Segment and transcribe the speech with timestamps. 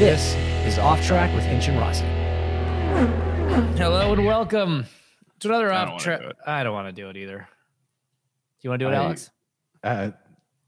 [0.00, 0.34] This
[0.66, 2.04] is Off Track with Hinch and Rossi.
[3.76, 4.86] Hello and welcome
[5.40, 6.22] to another I Off Track.
[6.46, 7.36] I don't want to do it either.
[7.36, 7.44] Do
[8.62, 9.30] you want to do it, I- Alex?
[9.84, 10.10] Uh,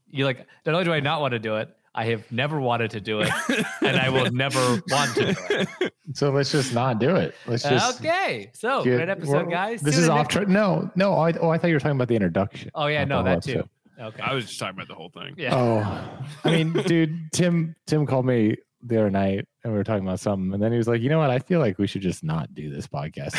[0.07, 0.45] You like?
[0.67, 3.21] Not only do I not want to do it, I have never wanted to do
[3.21, 3.29] it,
[3.81, 5.93] and I will never want to do it.
[6.13, 7.33] so let's just not do it.
[7.47, 9.81] Let's just okay, so get- great episode, guys.
[9.81, 10.47] This Tune is off track.
[10.47, 11.13] No, no.
[11.15, 12.69] I, oh, I thought you were talking about the introduction.
[12.75, 13.51] Oh yeah, no, that too.
[13.51, 13.69] episode.
[13.99, 14.21] Okay.
[14.21, 15.33] I was just talking about the whole thing.
[15.37, 15.55] yeah.
[15.55, 20.05] Oh, I mean, dude, Tim Tim called me the other night and we were talking
[20.05, 21.29] about something, and then he was like, "You know what?
[21.29, 23.35] I feel like we should just not do this podcast."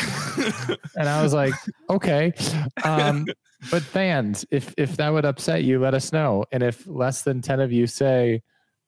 [0.95, 1.53] and I was like,
[1.89, 2.33] "Okay."
[2.83, 3.25] Um,
[3.71, 6.45] but fans, if if that would upset you, let us know.
[6.51, 8.41] And if less than ten of you say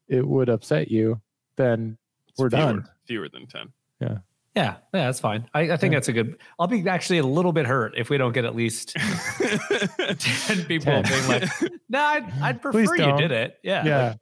[0.07, 1.21] it would upset you,
[1.57, 1.97] then
[2.29, 2.85] It's we're fewer, done.
[3.05, 3.67] Fewer than ten.
[4.01, 4.17] Yeah,
[4.55, 4.63] yeah,
[4.93, 5.47] yeah, that's fine.
[5.53, 5.97] I, I think Yeah.
[5.97, 6.37] that's a good.
[6.59, 8.95] I'll be actually a little bit hurt if we don't get at least
[10.19, 11.03] ten people 10.
[11.03, 11.49] being like,
[11.89, 14.07] "No, I'd, I'd prefer you did it." Yeah, Yeah.
[14.07, 14.17] like,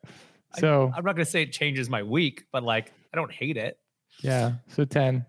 [0.56, 3.58] I- So I'm not gonna say it changes my week, but like I don't hate
[3.58, 3.78] it.
[4.22, 4.54] yeah.
[4.70, 5.26] So ten.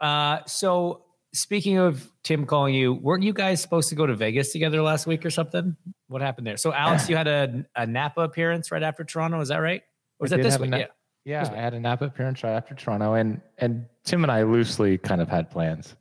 [0.00, 4.52] Uh, so speaking of Tim calling you, weren't you guys supposed to go to Vegas
[4.52, 5.76] together last week or something?
[6.08, 6.56] What happened there?
[6.56, 9.40] So Alex, you had a, a Napa appearance right after Toronto.
[9.40, 9.82] Is that right?
[10.18, 10.70] Or was I that this have week?
[10.70, 10.86] Na- yeah.
[11.24, 11.60] Yeah, This I week.
[11.60, 15.28] had a Napa appearance right after Toronto, and and Tim and I loosely kind of
[15.28, 15.96] had plans.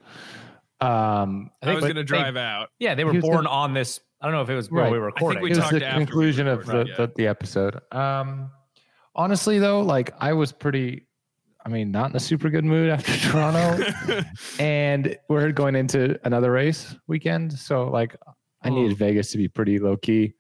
[0.82, 2.70] Um, I I was going to they- drive out.
[2.80, 4.00] Yeah, they were born gonna- on this.
[4.22, 4.92] I don't know if it was while Right.
[4.92, 5.44] we were I think recording.
[5.44, 7.06] we it was the after we conclusion of the, recorded, yeah.
[7.06, 7.82] the the episode.
[7.92, 8.52] Um,
[9.16, 11.08] honestly, though, like I was pretty.
[11.66, 13.84] I mean, not in a super good mood after Toronto,
[14.60, 17.52] and we're going into another race weekend.
[17.54, 18.16] So, like,
[18.62, 20.34] I needed Vegas to be pretty low key.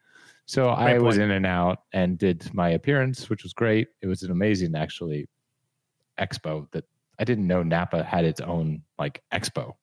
[0.46, 1.24] So I Great was point.
[1.24, 3.88] in and out and did my appearance, which was great.
[4.04, 5.28] It was an amazing, actually,
[6.20, 6.84] expo that
[7.20, 9.74] I didn't know Napa had its own like expo.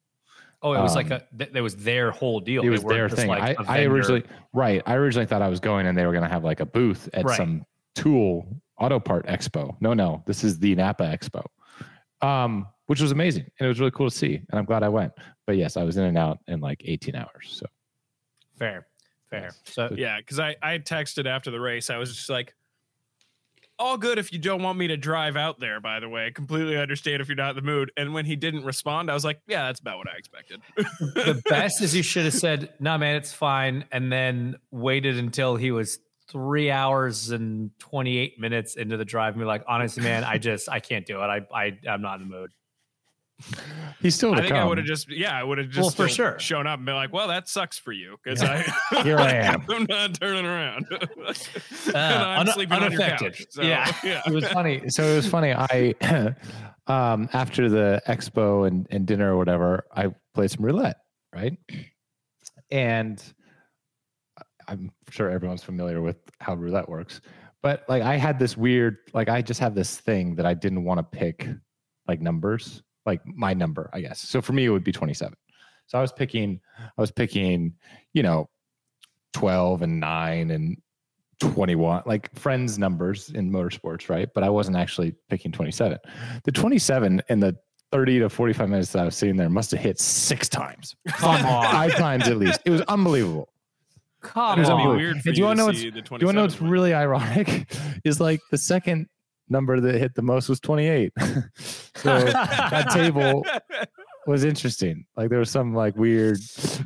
[0.63, 1.37] oh, it was like um, a.
[1.39, 2.63] Th- there was their whole deal.
[2.63, 3.27] it was their thing.
[3.29, 4.23] like I, I originally
[4.53, 4.83] right.
[4.87, 7.09] I originally thought I was going and they were going to have like a booth
[7.13, 7.37] at Right.
[7.37, 7.65] some
[7.97, 8.47] tool
[8.83, 9.77] auto part expo.
[9.81, 11.45] No, no, this is the Napa Expo,
[12.27, 14.35] um, which was amazing and it was really cool to see.
[14.35, 15.13] And I'm glad I went.
[15.47, 17.49] But yes, I was in and out in like 18 hours.
[17.49, 17.67] So
[18.59, 18.87] fair,
[19.31, 19.45] fair.
[19.45, 19.61] Yes.
[19.65, 21.91] So yeah, because I I texted after the race.
[21.91, 22.55] I was just like,
[23.79, 25.81] all good if you don't want me to drive out there.
[25.81, 27.91] By the way, completely understand if you're not in the mood.
[27.97, 30.61] And when he didn't respond, I was like, yeah, that's about what I expected.
[30.77, 35.57] the best is you should have said, "No, man, it's fine," and then waited until
[35.57, 35.99] he was
[36.29, 40.39] three hours and twenty eight minutes into the drive, and be like, "Honestly, man, I
[40.39, 41.27] just I can't do it.
[41.27, 42.51] I I I'm not in the mood."
[44.01, 46.07] He's still I have think I would have just yeah, I would have just Well,
[46.07, 46.39] for sure.
[46.39, 48.63] shown up and been like, well, that sucks for you because I
[49.03, 49.65] Here I am.
[49.69, 50.87] I'm not turning around.
[51.93, 53.35] Uh, I'm un- sleeping on your unaffected.
[53.35, 53.47] couch.
[53.51, 53.93] So, Yeah.
[54.05, 54.23] yeah.
[54.27, 54.83] it was funny.
[54.89, 55.53] So it was funny.
[55.53, 55.95] I,
[56.87, 60.99] um, after the expo and, and dinner or whatever, I played some roulette,
[61.35, 61.57] right?
[62.71, 63.21] And
[64.73, 67.21] I'm sure everyone's familiar with how roulette works.
[67.63, 70.85] But like I had this weird, like I just have this thing that I didn't
[70.85, 71.47] want to pick
[72.09, 74.19] like numbers, like my number, I guess.
[74.19, 75.35] So for me, it would be 27.
[75.87, 77.75] So I was picking, I was picking,
[78.15, 78.49] you know,
[79.35, 80.79] 12 and nine and
[81.41, 84.29] 21, like friends' numbers in motorsports, right?
[84.35, 85.99] But I wasn't actually picking 27.
[86.45, 87.57] The 27 in the
[87.93, 91.45] 30 to 45 minutes that I was sitting there must have hit six times, Come
[91.45, 92.61] on, five times at least.
[92.65, 93.52] It was unbelievable.
[94.23, 94.81] Come It was It'd on.
[94.81, 94.97] unbelievable.
[94.97, 96.55] weird for And do you you wanna know what's- Do you want to know what's
[96.57, 97.73] 27 really ironic?
[98.05, 99.07] Is like the second
[99.49, 101.13] number that hit the most was 28.
[101.97, 103.45] so that table
[104.27, 105.05] was interesting.
[105.17, 106.39] Like there was some like weird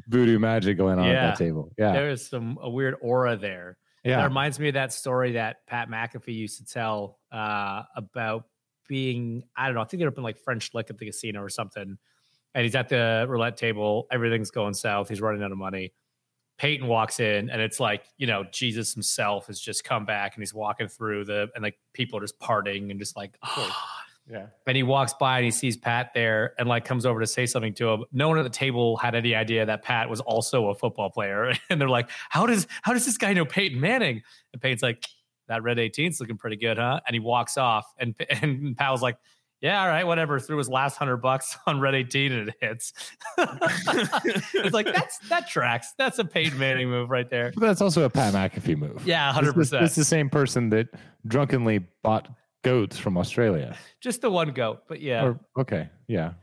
[0.08, 1.72] voodoo magic going on at that table.
[1.78, 1.92] Yeah.
[1.92, 3.76] There was some a weird aura there.
[4.04, 4.16] Yeah.
[4.16, 4.24] That Yeah.
[4.26, 8.44] reminds me of that story that Pat McAfee used to tell uh, about
[8.88, 11.42] being, I don't know, I think they're up in like French Lick at the casino
[11.42, 11.98] or something.
[12.54, 14.06] And he's at the roulette table.
[14.10, 15.08] Everything's going south.
[15.10, 15.92] He's running out of money.
[16.58, 20.42] Peyton walks in and it's like, you know, Jesus himself has just come back and
[20.42, 23.76] he's walking through the, and like people are just parting and just like, oh.
[24.28, 24.46] Yeah.
[24.66, 27.46] and he walks by and he sees Pat there and like comes over to say
[27.46, 28.04] something to him.
[28.10, 31.52] No one at the table had any idea that Pat was also a football player.
[31.70, 34.22] And they're like, How does how does this guy know Peyton Manning?
[34.52, 35.04] And Peyton's like,
[35.46, 36.98] That red 18's looking pretty good, huh?
[37.06, 39.16] And he walks off and and Pat was like,
[39.66, 40.38] Yeah, all right, whatever.
[40.38, 42.92] Threw his last hundred bucks on red 18 and it hits.
[43.38, 45.92] it's like that's that tracks.
[45.98, 47.50] That's a Peyton Manning move right there.
[47.52, 49.04] But that's also a Pat McAfee move.
[49.04, 49.84] Yeah, hundred percent.
[49.84, 50.86] It's the same person that
[51.26, 52.28] drunkenly bought
[52.62, 53.76] goats from Australia.
[54.00, 56.34] Just the one goat, but yeah, Or okay, yeah,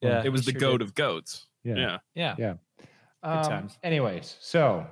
[0.00, 0.22] yeah.
[0.24, 0.88] it was he the sure goat did.
[0.88, 1.48] of goats.
[1.64, 1.74] yeah.
[1.76, 1.98] Yeah.
[2.14, 2.34] Yeah.
[2.38, 2.54] Yeah.
[3.22, 3.78] Good um, times.
[3.82, 4.86] Anyways, so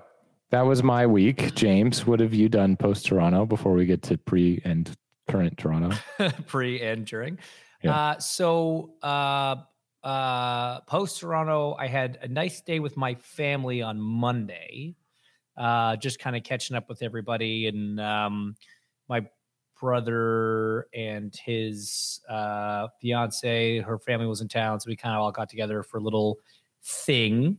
[0.51, 1.55] that was my week.
[1.55, 4.95] James, what have you done post Toronto before we get to pre and
[5.27, 5.97] current Toronto?
[6.47, 7.39] pre and during.
[7.83, 7.95] Yeah.
[7.95, 9.57] Uh, so uh,
[10.03, 14.97] uh, post Toronto, I had a nice day with my family on Monday.
[15.57, 18.55] Uh, just kind of catching up with everybody, and um,
[19.09, 19.27] my
[19.81, 25.33] brother and his uh, fiance, her family was in town, so we kind of all
[25.33, 26.39] got together for a little
[26.85, 27.59] thing.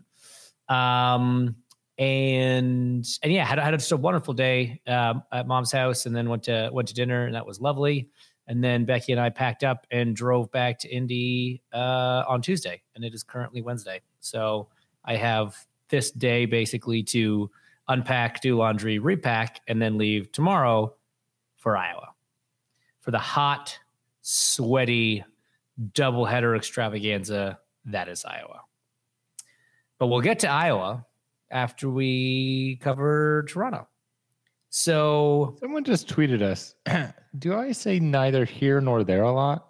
[0.69, 1.57] Um,
[1.97, 6.29] and and yeah, had had just a wonderful day um, at mom's house, and then
[6.29, 8.09] went to went to dinner, and that was lovely.
[8.49, 12.81] And then Becky and I packed up and drove back to Indy uh, on Tuesday,
[12.95, 14.01] and it is currently Wednesday.
[14.19, 14.67] So
[15.05, 15.55] I have
[15.89, 17.49] this day basically to
[17.87, 20.93] unpack, do laundry, repack, and then leave tomorrow
[21.55, 22.09] for Iowa
[23.01, 23.77] for the hot,
[24.21, 25.23] sweaty
[25.93, 28.61] doubleheader extravaganza that is Iowa.
[29.97, 31.05] But we'll get to Iowa
[31.49, 33.87] after we cover Toronto.
[34.69, 36.75] So Someone just tweeted us.
[37.39, 39.67] Do I say neither here nor there a lot?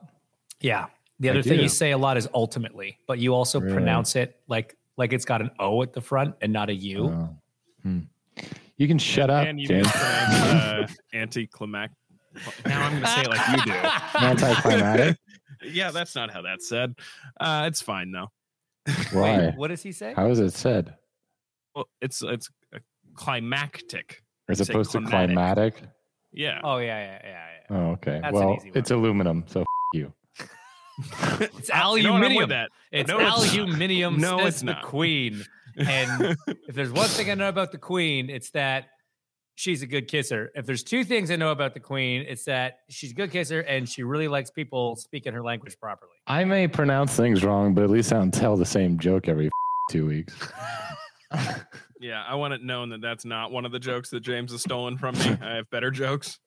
[0.62, 0.88] Yeah.
[1.20, 1.64] The I other thing do.
[1.64, 3.74] you say a lot is ultimately, but you also Really?
[3.74, 7.08] pronounce it like like it's got an O at the front and not a U.
[7.10, 7.36] Oh.
[7.84, 8.00] Hmm.
[8.78, 9.86] You can shut up, and you James.
[9.88, 11.98] mispronounce uh, anticlimactic.
[12.66, 13.80] Now I'm going to say it like you do.
[14.26, 15.18] Anticlimactic.
[15.62, 16.96] Yeah, that's not how that's said.
[17.38, 18.28] Uh, it's fine though.
[19.12, 19.38] Why?
[19.40, 20.14] Wait, what does he say?
[20.16, 20.96] How is it said?
[21.76, 22.80] Well, it's it's uh,
[23.14, 24.24] climactic.
[24.50, 25.36] As Say opposed to climatic.
[25.78, 25.84] climatic?
[26.32, 26.60] Yeah.
[26.64, 27.30] Oh yeah, yeah, yeah,
[27.70, 27.78] yeah.
[27.78, 28.20] Oh, okay.
[28.22, 28.78] That's an well, easy one.
[28.78, 30.14] it's aluminum, so f- you.
[31.40, 32.50] It's You know what, I'm with aluminium.
[32.50, 32.70] that.
[32.92, 34.18] It's No, it's aluminium.
[34.20, 34.84] No, it's the not.
[34.84, 35.44] queen.
[35.78, 36.36] And
[36.68, 38.86] if there's one thing I know about the queen, it's that
[39.56, 40.52] she's a good kisser.
[40.56, 43.62] If there's two things I know about the queen, it's that she's a good kisser
[43.62, 46.12] and she really likes people speaking her language properly.
[46.28, 49.46] I may pronounce things wrong, but at least I don't tell the same joke every
[49.48, 49.52] f-
[49.90, 50.34] two weeks.
[52.00, 54.62] Yeah, I want it known that that's not one of the jokes that James has
[54.62, 55.38] stolen from me.
[55.42, 56.40] I have better jokes.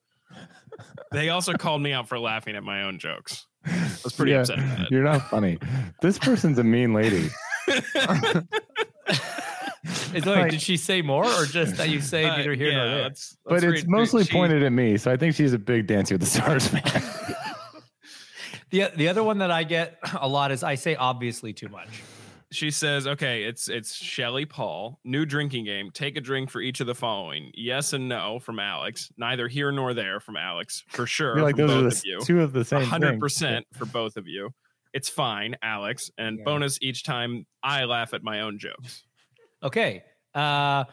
[1.11, 3.45] They also called me out for laughing at my own jokes.
[3.65, 4.91] I was pretty Yeah, upset about it.
[4.91, 5.59] You're not funny.
[6.01, 7.29] This person's a mean lady.
[10.13, 12.77] Is, wait, did she say more or just that you say Uh, neither here yeah,
[12.77, 13.01] nor there?
[13.03, 15.59] let's- But let's it's read- mostly she- pointed at me, so I think she's a
[15.59, 16.81] big Dancing with the Stars fan.
[18.69, 22.01] The the other one that I get a lot is I say obviously too much.
[22.53, 24.99] She says, "Okay, it's it's Shelly Paul.
[25.03, 25.89] New drinking game.
[25.91, 27.51] Take a drink for each of the following.
[27.55, 29.11] Yes and no from Alex.
[29.17, 30.83] Neither here nor there from Alex.
[30.87, 31.41] For sure.
[31.41, 32.21] Like from those are the of you.
[32.25, 32.83] two of the same.
[32.83, 34.51] hundred percent for both of you.
[34.93, 36.11] It's fine, Alex.
[36.17, 36.43] And Yeah.
[36.45, 39.03] bonus each time I laugh at my own jokes.
[39.63, 40.03] Okay.
[40.35, 40.83] Uh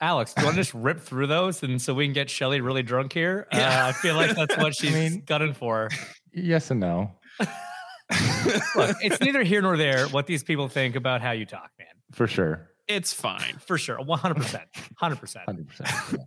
[0.00, 2.60] Alex, do you want to just rip through those and so we can get Shelly
[2.60, 3.46] really drunk here?
[3.52, 5.90] Uh, I feel like that's what she's mean- gunning for.
[6.32, 7.12] Yes and no.
[8.76, 11.88] Look, it's neither here nor there what these people think about how you talk, man.
[12.12, 12.70] For sure.
[12.88, 13.56] It's fine.
[13.58, 13.98] For sure.
[13.98, 14.60] 100%.
[15.00, 15.44] 100%.
[15.46, 16.18] 100%.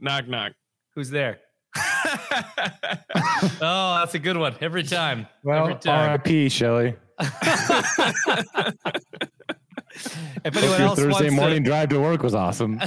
[0.00, 0.52] Knock knock.
[0.94, 1.40] Who's there?
[3.60, 4.54] Oh, that's a good one.
[4.60, 5.26] Every time.
[5.42, 6.20] Well, Every time.
[6.24, 6.94] RIP, Shelly.
[10.44, 12.80] If anyone your else Thursday wants morning to, drive to work was awesome.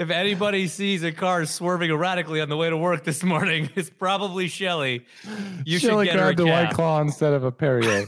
[0.00, 3.90] If anybody sees a car swerving erratically on the way to work this morning, it's
[3.90, 5.04] probably Shelly.
[5.66, 6.74] You Shelly should get her a grabbed White.
[6.74, 8.06] Claw instead of a Perrier.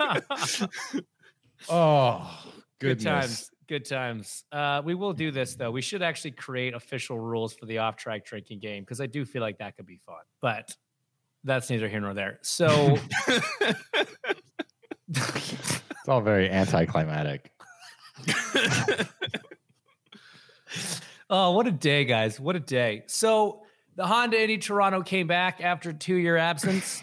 [1.68, 2.44] oh,
[2.80, 3.48] Good times.
[3.68, 4.42] Good times.
[4.50, 5.70] Uh, we will do this though.
[5.70, 9.40] We should actually create official rules for the off-track drinking game because I do feel
[9.40, 10.16] like that could be fun.
[10.40, 10.74] But
[11.44, 12.40] that's neither here nor there.
[12.42, 12.98] So
[15.08, 17.52] It's all very anticlimactic.
[21.34, 22.38] Oh, what a day, guys.
[22.38, 23.04] What a day.
[23.06, 23.62] So
[23.96, 27.02] the Honda Indy Toronto came back after a two-year absence.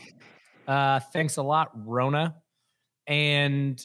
[0.67, 2.35] Uh, thanks a lot, Rona.
[3.07, 3.83] And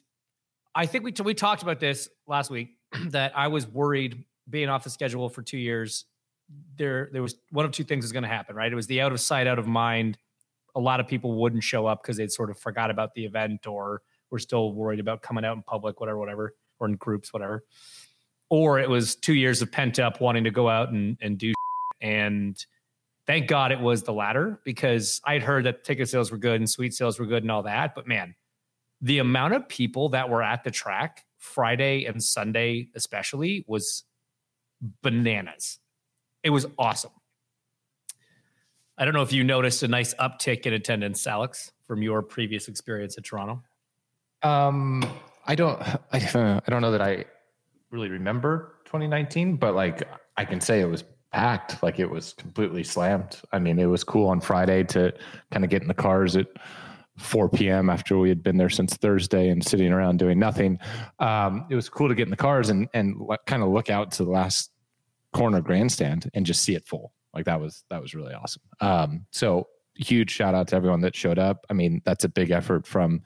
[0.75, 4.69] I think we, t- we talked about this last week that I was worried being
[4.69, 6.05] off the schedule for two years.
[6.77, 8.71] There, there was one of two things was going to happen, right?
[8.71, 10.19] It was the out of sight, out of mind.
[10.75, 13.67] A lot of people wouldn't show up because they'd sort of forgot about the event
[13.67, 17.65] or were still worried about coming out in public, whatever, whatever, or in groups, whatever.
[18.55, 21.53] Or it was two years of pent up wanting to go out and, and do.
[22.01, 22.57] And
[23.27, 26.71] thank God it was the latter because I'd heard that ticket sales were good and
[26.71, 27.97] suite sales were good and all that.
[27.97, 28.37] But man,
[29.01, 34.05] the amount of people that were at the track Friday and Sunday, especially, was
[35.03, 35.81] bananas.
[36.45, 37.11] It was awesome.
[38.97, 42.69] I don't know if you noticed a nice uptick in attendance, Alex, from your previous
[42.69, 43.65] experience at Toronto.
[44.45, 45.05] Um,
[45.45, 45.83] I don't,
[46.13, 47.25] I, I don't know that I
[47.95, 50.03] really remember 2019, but like
[50.37, 51.83] I can say it was packed.
[51.83, 53.41] Like it was completely slammed.
[53.53, 55.15] I mean, it was cool on Friday to
[55.53, 56.49] kind of get in the cars at
[57.19, 57.89] 4 p.m.
[57.89, 60.79] after we had been there since Thursday and sitting around doing nothing.
[61.21, 64.11] Um, it was cool to get in the cars and and kind of look out
[64.13, 64.71] to the last
[65.33, 67.13] corner grandstand and just see it full.
[67.33, 68.63] Like that was that was really awesome.
[68.81, 71.65] Um, so huge shout out to everyone that showed up.
[71.71, 73.23] I mean, that's a big effort from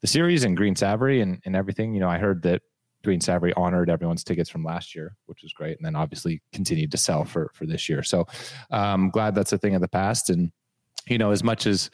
[0.00, 1.92] the series and Green Savoree and, and everything.
[1.92, 2.62] You know, I heard that
[3.02, 6.90] Green Savoree honored everyone's tickets from last year, which was great, and then obviously continued
[6.92, 8.02] to sell for for this year.
[8.02, 8.26] So
[8.70, 10.30] um, glad that's a thing of the past.
[10.30, 10.52] And
[11.06, 11.90] you know, as much as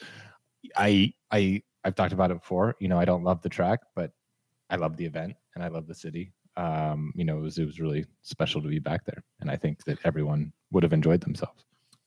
[0.75, 4.11] I I I've talked about it before, you know, I don't love the track, but
[4.69, 6.33] I love the event and I love the city.
[6.57, 9.55] Um, you know, it was it was really special to be back there, and I
[9.55, 11.63] think that everyone would have enjoyed themselves.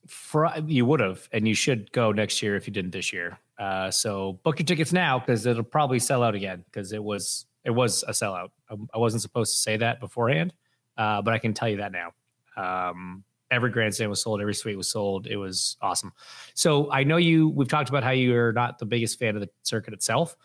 [0.08, 3.38] For, you would have, and you should go next year if you didn't this year.
[3.58, 7.46] Uh, so book your tickets now because it'll probably sell out again because it was
[7.64, 8.48] it was a sellout.
[8.70, 10.52] I, I, wasn't supposed to say that beforehand,
[10.96, 12.12] uh, but I can tell you that now.
[12.56, 15.26] Um, every grandstand was sold, every suite was sold.
[15.26, 16.12] It was awesome.
[16.54, 17.48] So I know you.
[17.48, 20.36] We've talked about how you are not the biggest fan of the circuit itself.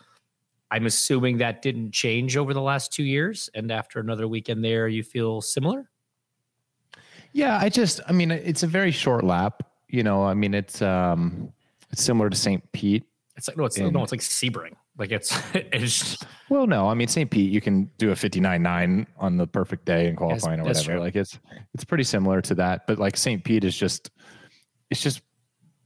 [0.70, 4.88] I'm assuming that didn't change over the last two years, and after another weekend there,
[4.88, 5.88] you feel similar.
[7.32, 9.62] Yeah, I just, I mean, it's a very short lap.
[9.88, 11.52] You know, I mean, it's um,
[11.92, 12.72] it's similar to St.
[12.72, 13.04] Pete.
[13.36, 14.72] It's like no, it's no, it's like Sebring.
[14.98, 16.18] Like it's it's.
[16.48, 17.30] Well, no, I mean St.
[17.30, 20.64] Pete, you can do a fifty nine nine on the perfect day in qualifying or
[20.64, 20.98] whatever.
[20.98, 21.38] Like it's
[21.74, 23.44] it's pretty similar to that, but like St.
[23.44, 24.10] Pete is just
[24.90, 25.20] it's just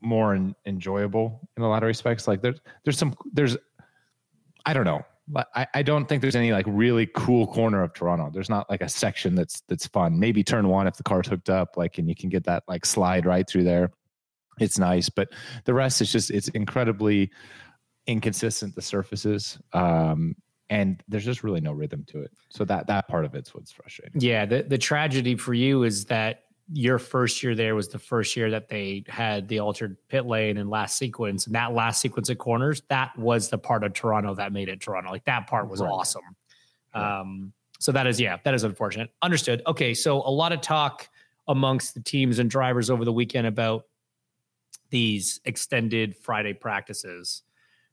[0.00, 2.28] more in, enjoyable in a lot of respects.
[2.28, 3.56] Like there's there's some there's
[4.64, 5.04] I don't know.
[5.54, 8.30] I, I don't think there's any like really cool corner of Toronto.
[8.32, 10.18] There's not like a section that's that's fun.
[10.18, 12.84] Maybe turn one if the car's hooked up, like and you can get that like
[12.84, 13.90] slide right through there.
[14.60, 15.28] It's nice, but
[15.64, 17.30] the rest is just it's incredibly
[18.06, 19.58] inconsistent the surfaces.
[19.72, 20.36] Um
[20.68, 22.30] and there's just really no rhythm to it.
[22.48, 24.20] So that that part of it's what's frustrating.
[24.20, 28.36] Yeah, the the tragedy for you is that your first year there was the first
[28.36, 32.28] year that they had the altered pit lane and last sequence and that last sequence
[32.28, 35.68] of corners that was the part of toronto that made it toronto like that part
[35.68, 35.90] was right.
[35.90, 36.22] awesome
[36.94, 37.20] right.
[37.20, 41.08] um so that is yeah that is unfortunate understood okay so a lot of talk
[41.48, 43.86] amongst the teams and drivers over the weekend about
[44.90, 47.42] these extended friday practices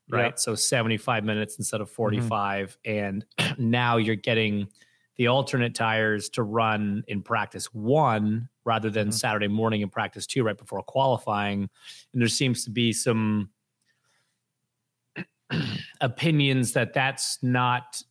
[0.10, 0.40] right yep.
[0.40, 1.96] so 75 minutes instead of mm-hmm.
[1.96, 2.98] 45 mm-hmm.
[2.98, 3.26] and
[3.60, 4.68] now you're getting
[5.18, 9.16] the alternate tires to run in practice one rather than mm-hmm.
[9.16, 11.68] Saturday morning in practice two right before qualifying.
[12.14, 13.50] And there seems to be some
[16.02, 18.02] opinions that that's not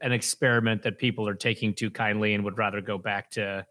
[0.00, 3.66] an experiment that people are taking too kindly and would rather go back to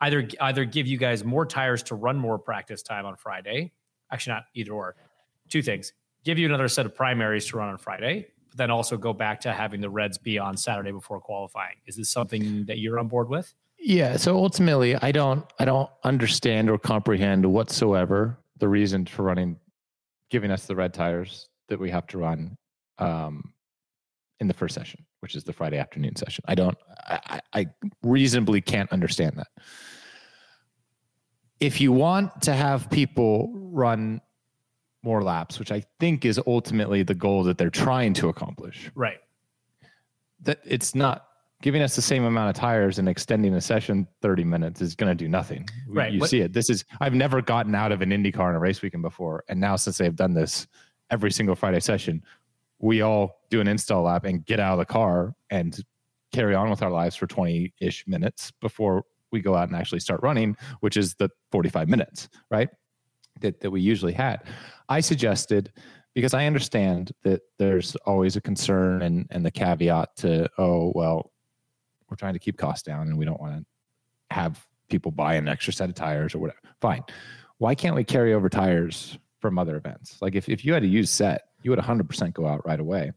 [0.00, 3.70] either either give you guys more tires to run more practice time on Friday.
[4.12, 4.96] Actually, not either or.
[5.48, 5.92] Two things:
[6.24, 9.40] give you another set of primaries to run on Friday, but then also go back
[9.40, 11.76] to having the Reds be on Saturday before qualifying.
[11.86, 13.52] Is this something that you're on board with?
[13.78, 14.16] Yeah.
[14.16, 19.56] So ultimately, I don't, I don't understand or comprehend whatsoever the reason for running,
[20.28, 22.56] giving us the red tires that we have to run
[22.98, 23.54] um,
[24.38, 26.44] in the first session, which is the Friday afternoon session.
[26.46, 26.76] I don't,
[27.08, 27.66] I, I
[28.02, 29.48] reasonably can't understand that.
[31.60, 34.20] If you want to have people run
[35.02, 38.90] more laps, which I think is ultimately the goal that they're trying to accomplish.
[38.94, 39.18] Right.
[40.42, 41.26] That it's not
[41.62, 45.10] giving us the same amount of tires and extending a session 30 minutes is going
[45.10, 45.68] to do nothing.
[45.86, 46.12] Right.
[46.12, 46.52] You what, see it.
[46.52, 49.44] This is, I've never gotten out of an Indy car in a race weekend before.
[49.48, 50.66] And now, since they've done this
[51.10, 52.22] every single Friday session,
[52.78, 55.78] we all do an install lap and get out of the car and
[56.32, 60.00] carry on with our lives for 20 ish minutes before we go out and actually
[60.00, 62.68] start running, which is the 45 minutes, right?
[63.40, 64.42] That, that we usually had.
[64.88, 65.72] I suggested
[66.14, 71.30] because I understand that there's always a concern and and the caveat to oh well
[72.10, 75.48] we're trying to keep costs down and we don't want to have people buy an
[75.48, 76.58] extra set of tires or whatever.
[76.80, 77.04] Fine.
[77.58, 80.18] Why can't we carry over tires from other events?
[80.20, 83.12] Like if, if you had a used set, you would 100% go out right away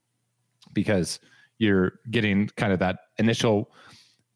[0.73, 1.19] because
[1.57, 3.71] you're getting kind of that initial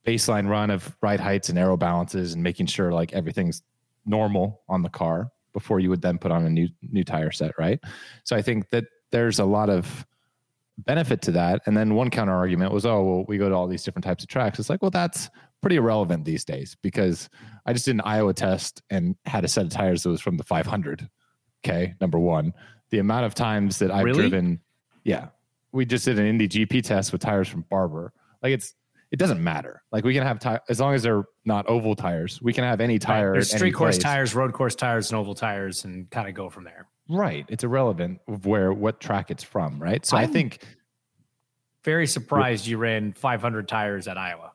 [0.07, 3.61] baseline run of ride heights and aero balances and making sure like everything's
[4.05, 7.51] normal on the car before you would then put on a new new tire set,
[7.59, 7.79] right?
[8.23, 10.05] So I think that there's a lot of
[10.77, 11.61] benefit to that.
[11.65, 14.23] And then one counter argument was, oh, well, we go to all these different types
[14.23, 14.59] of tracks.
[14.59, 15.29] It's like, well, that's
[15.61, 17.29] pretty irrelevant these days because
[17.65, 20.37] I just did an Iowa test and had a set of tires that was from
[20.37, 21.09] the 500.
[21.65, 22.53] Okay, number one,
[22.91, 24.29] the amount of times that I've Really?
[24.29, 24.61] driven,
[25.03, 25.29] yeah,
[25.71, 28.13] we just did an Indy GP test with tires from Barber.
[28.43, 28.75] Like it's
[29.11, 29.81] it doesn't matter.
[29.91, 32.41] Like we can have tire as long as they're not oval tires.
[32.41, 33.33] We can have any tire.
[33.33, 34.03] There's at any street course place.
[34.03, 36.87] tires, road course tires, and oval tires, and kind of go from there.
[37.09, 37.45] Right.
[37.47, 39.81] It's irrelevant of where what track it's from.
[39.81, 40.05] Right.
[40.05, 40.59] So i I'm- think.
[41.83, 44.51] Very surprised you ran 500 tires at Iowa.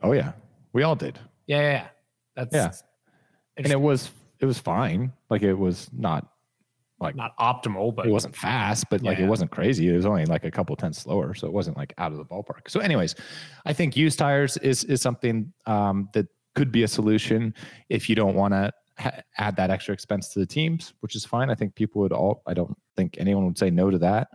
[0.00, 0.32] Oh yeah,
[0.72, 1.18] we all did.
[1.48, 1.86] Yeah, yeah, yeah.
[2.36, 2.72] That's Yeah.
[3.56, 5.12] and it was it was fine.
[5.28, 6.28] Like it was not
[7.00, 9.24] like not optimal, but it wasn't fast, but like Yeah.
[9.26, 9.88] it wasn't crazy.
[9.88, 12.24] It was only like a couple tenths slower, so it wasn't like out of the
[12.24, 12.68] ballpark.
[12.68, 13.14] So, anyways,
[13.66, 17.54] I think used tires is is something um, that could be a solution
[17.88, 21.24] if you don't want to ha- add that extra expense to the teams, which is
[21.24, 21.50] fine.
[21.50, 22.42] I think people would all.
[22.46, 24.28] I don't think anyone would say no to that.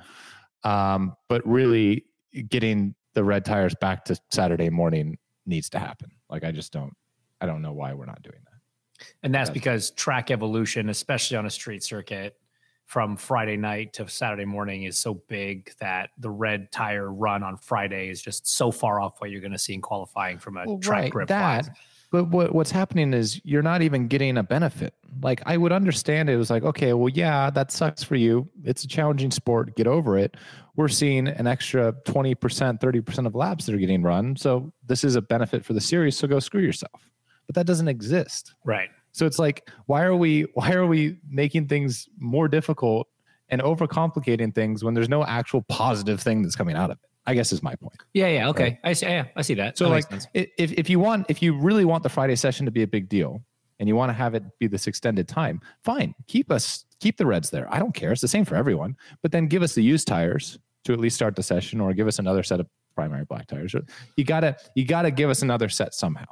[0.63, 2.05] Um, but really,
[2.47, 6.09] getting the red tires back to Saturday morning needs to happen.
[6.29, 6.93] Like I just don't.
[7.41, 9.05] I don't know why we're not doing that.
[9.21, 12.37] And that's because track evolution, especially on a street circuit,
[12.85, 17.57] from Friday night to Saturday morning is so big that the red tire run on
[17.57, 20.65] Friday is just so far off what you're going to see in qualifying from a
[20.65, 21.27] Well, track grip.
[21.29, 21.69] that.
[22.11, 24.93] But what what's happening is you're not even getting a benefit.
[25.23, 28.47] Like I would understand it was like, okay, well, yeah, that sucks for you.
[28.63, 29.75] It's a challenging sport.
[29.75, 30.37] Get over it.
[30.75, 32.35] We're seeing an extra 20%,
[32.79, 34.35] 30% of laps that are getting run.
[34.35, 36.15] So this is a benefit for the series.
[36.15, 37.09] So go screw yourself.
[37.47, 38.53] But that doesn't exist.
[38.63, 38.89] Right.
[39.13, 43.07] So it's like, why are we why are we making things more difficult
[43.49, 47.09] and overcomplicating things when there's no actual positive thing that's coming out of it?
[47.25, 47.95] I guess is my point.
[48.13, 48.27] Yeah.
[48.27, 48.49] Yeah.
[48.49, 48.79] Okay.
[48.83, 49.05] I see.
[49.05, 49.25] Yeah.
[49.37, 49.77] I see that.
[49.77, 50.27] So That like makes sense.
[50.35, 52.87] i- if if you want if you really want the Friday session to be a
[52.87, 53.41] big deal
[53.79, 56.13] and you want to have it be this extended time, fine.
[56.27, 57.73] Keep us keep the reds there.
[57.73, 58.11] I don't care.
[58.11, 58.97] It's the same for everyone.
[59.21, 62.07] But then give us the used tires to at least start the session or give
[62.07, 63.73] us another set of primary black tires.
[64.17, 66.25] You gotta you gotta give us another set somehow,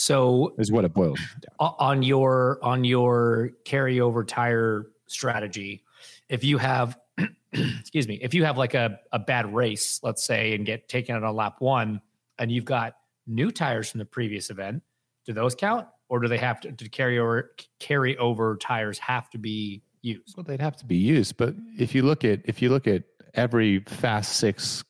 [0.00, 1.74] so is what it boils down.
[1.78, 5.84] on your on your carryover tire strategy
[6.28, 6.98] if you have
[7.52, 11.14] excuse me if you have like a, a bad race let's say and get taken
[11.16, 12.00] out on lap one
[12.38, 12.94] and you've got
[13.26, 14.82] new tires from the previous event
[15.26, 19.28] do those count or do they have to, to carry over carry over tires have
[19.30, 21.36] to be used Well, they'd have to be used.
[21.36, 24.84] But if you look at if you look at every fast six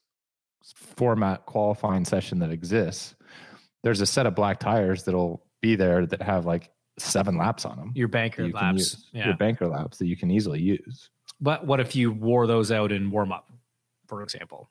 [0.75, 3.15] format qualifying session that exists,
[3.83, 7.77] there's a set of black tires that'll be there that have like seven laps on
[7.77, 7.93] them.
[7.95, 11.09] your banker you laps yeah Your banker laps that you can easily use.
[11.41, 13.51] but what if you wore those out in warm up
[14.07, 14.69] for example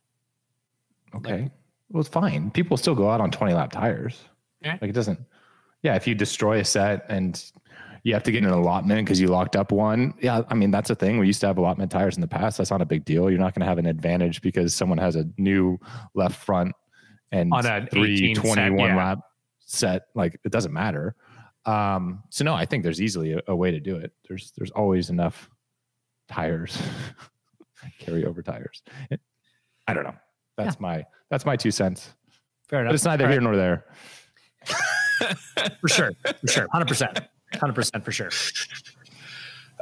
[1.15, 1.49] Okay.
[1.89, 2.51] well, it's fine.
[2.51, 4.21] People still go out on 20 lap tires.
[4.61, 4.77] Yeah.
[4.79, 5.19] Like it doesn't,
[5.81, 7.43] yeah, if you destroy a set and
[8.03, 10.13] you have to get an allotment because you locked up one.
[10.21, 10.43] Yeah.
[10.49, 11.17] I mean, that's a thing.
[11.17, 12.59] We used to have allotment tires in the past.
[12.59, 13.27] That's not a big deal.
[13.29, 15.79] You're not going to have an advantage because someone has a new
[16.13, 16.75] left front
[17.31, 18.95] and On 18 three set, 21 yeah.
[18.95, 19.19] lap
[19.59, 20.03] set.
[20.15, 21.15] Like it doesn't matter.
[21.65, 24.11] Um, so no, I think there's easily a, a way to do it.
[24.27, 25.49] There's, there's always enough
[26.27, 26.81] tires,
[27.99, 28.81] carry over tires.
[29.87, 30.15] I don't know.
[30.57, 32.13] That's my, that's my two cents.
[32.67, 33.43] fair But enough it's neither All here right.
[33.43, 33.85] nor there.
[35.81, 36.11] for sure
[36.41, 38.29] for sure 100% 100% for sure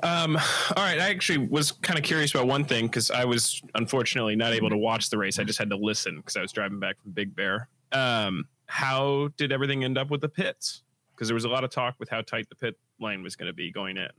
[0.04, 1.00] Um, all right.
[1.00, 4.70] I actually was kind of curious about one thing because I was unfortunately not able
[4.70, 5.40] to watch the race.
[5.40, 7.70] I just had to listen because I was driving back from Big Bear.
[7.92, 10.84] Um, how did everything end up with the pits?
[11.16, 13.48] Because there was a lot of talk with how tight the pit lane was going
[13.48, 14.10] to be going in.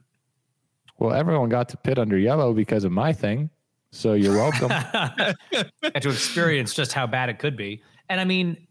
[0.99, 3.51] Well, everyone got to pit under yellow because of my thing.
[3.93, 4.73] So you're welcome.
[5.53, 7.83] and to experience just how bad it could be.
[8.09, 8.67] And I mean,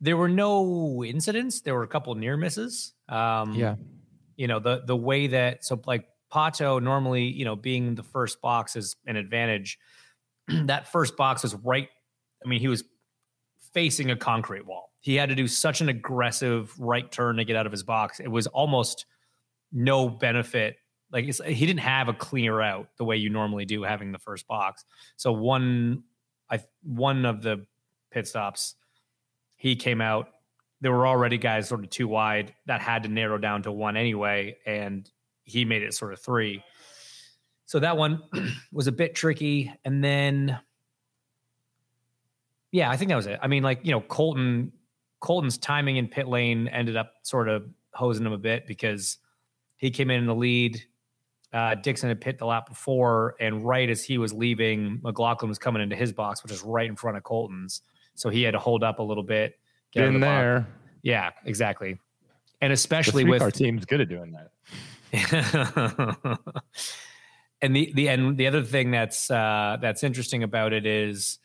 [0.00, 1.60] there were no incidents.
[1.62, 2.92] There were a couple near misses.
[3.08, 3.76] Um, yeah.
[4.36, 8.40] You know, the the way that so like Pato normally, you know, being the first
[8.40, 9.78] box is an advantage.
[10.48, 11.88] that first box was right.
[12.44, 12.84] I mean, he was
[13.72, 14.92] facing a concrete wall.
[15.00, 18.20] He had to do such an aggressive right turn to get out of his box.
[18.20, 19.06] It was almost
[19.72, 20.76] no benefit.
[21.12, 24.46] Like he didn't have a clear out the way you normally do having the first
[24.46, 24.84] box.
[25.16, 26.04] So one,
[26.50, 27.66] I one of the
[28.10, 28.76] pit stops,
[29.56, 30.28] he came out.
[30.80, 33.96] There were already guys sort of too wide that had to narrow down to one
[33.96, 35.10] anyway, and
[35.50, 36.62] he made it sort of three.
[37.66, 38.22] So that one
[38.72, 39.72] was a bit tricky.
[39.84, 40.58] And then,
[42.72, 43.38] yeah, I think that was it.
[43.42, 44.72] I mean, like you know, Colton,
[45.20, 49.18] Colton's timing in pit lane ended up sort of hosing him a bit because
[49.76, 50.82] he came in in the lead.
[51.52, 55.58] Uh, Dixon had pit the lap before, and right as he was leaving, McLaughlin was
[55.58, 57.82] coming into his box, which is right in front of Colton's.
[58.14, 59.58] So he had to hold up a little bit.
[59.92, 60.28] get Been the box.
[60.28, 60.66] there.
[61.02, 61.98] Yeah, exactly.
[62.60, 64.50] And especially three with our team's good at doing that.
[67.60, 71.38] and the the and the other thing that's uh, that's interesting about it is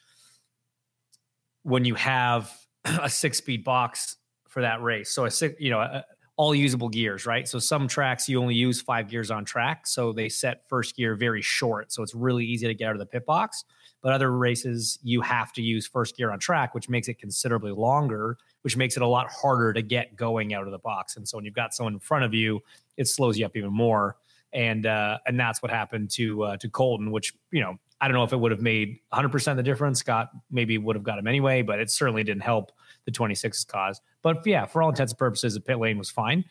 [1.63, 2.51] when you have
[2.86, 5.12] a six speed box for that race.
[5.12, 6.06] So a six, you know, a,
[6.38, 7.47] all usable gears, right?
[7.47, 11.15] So some tracks you only use five gears on track, so they set first gear
[11.15, 13.63] very short, so it's really easy to get out of the pit box.
[14.01, 17.71] But other races you have to use first gear on track, which makes it considerably
[17.71, 21.17] longer, which makes it a lot harder to get going out of the box.
[21.17, 22.60] And so when you've got someone in front of you,
[22.97, 24.17] it slows you up even more.
[24.54, 28.15] And uh, and that's what happened to uh, to Colton, which you know I don't
[28.15, 29.99] know if it would have made 100% the difference.
[29.99, 32.71] Scott maybe would have got him anyway, but it certainly didn't help
[33.06, 34.01] the 26's cause.
[34.23, 36.43] But yeah, for all intents and purposes, the pit lane was fine.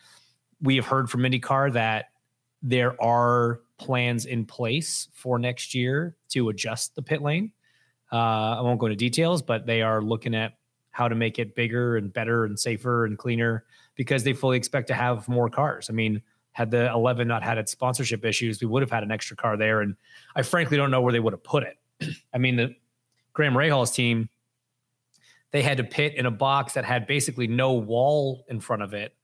[0.62, 2.11] We have heard from IndyCar that
[2.62, 7.50] there are plans in place for next year to adjust the pit lane.
[8.12, 10.53] Uh, I won't go into details, but they are looking at
[10.94, 13.64] how to make it bigger and better and safer and cleaner
[13.96, 15.90] because they fully expect to have more cars.
[15.90, 19.11] I mean, had the 11 not had its sponsorship issues, we would have had an
[19.11, 19.80] extra car there.
[19.80, 19.96] And
[20.37, 21.78] I frankly don't know where they would have put it.
[22.33, 22.76] I mean, the
[23.33, 24.28] Graham Rahal's team
[25.50, 28.94] they had to pit in a box that had basically no wall in front of
[28.94, 29.14] it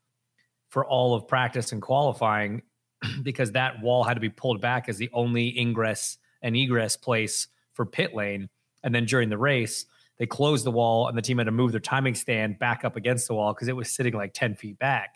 [0.69, 2.63] for all of practice and qualifying
[3.23, 7.49] because that wall had to be pulled back as the only ingress and egress place
[7.75, 8.49] for pit lane.
[8.83, 9.87] And then during the race,
[10.21, 12.95] they closed the wall and the team had to move their timing stand back up
[12.95, 15.15] against the wall because it was sitting like 10 feet back.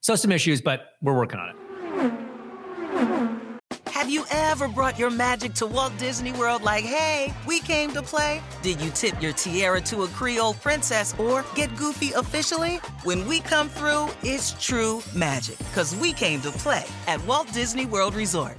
[0.00, 1.56] So some issues, but we're working on it.
[3.86, 8.02] Have you ever brought your magic to Walt Disney World like, hey, we came to
[8.02, 8.42] play?
[8.62, 12.76] Did you tip your tiara to a Creole princess or get goofy officially?
[13.04, 17.86] When we come through, it's true magic because we came to play at Walt Disney
[17.86, 18.58] World Resort.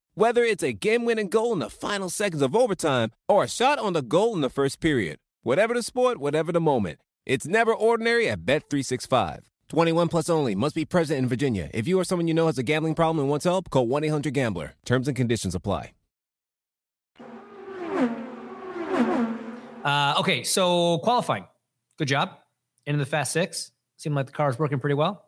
[0.13, 3.93] Whether it's a game-winning goal in the final seconds of overtime or a shot on
[3.93, 5.17] the goal in the first period.
[5.41, 6.99] Whatever the sport, whatever the moment.
[7.25, 9.39] It's never ordinary at Bet365.
[9.69, 10.53] 21 plus only.
[10.53, 11.69] Must be present in Virginia.
[11.73, 14.03] If you or someone you know has a gambling problem and wants help, call 1
[14.03, 14.73] 800 Gambler.
[14.83, 15.93] Terms and conditions apply.
[19.83, 21.45] Uh, okay, so qualifying.
[21.97, 22.31] Good job.
[22.85, 23.71] Into the fast six.
[23.95, 25.25] Seemed like the car is working pretty well.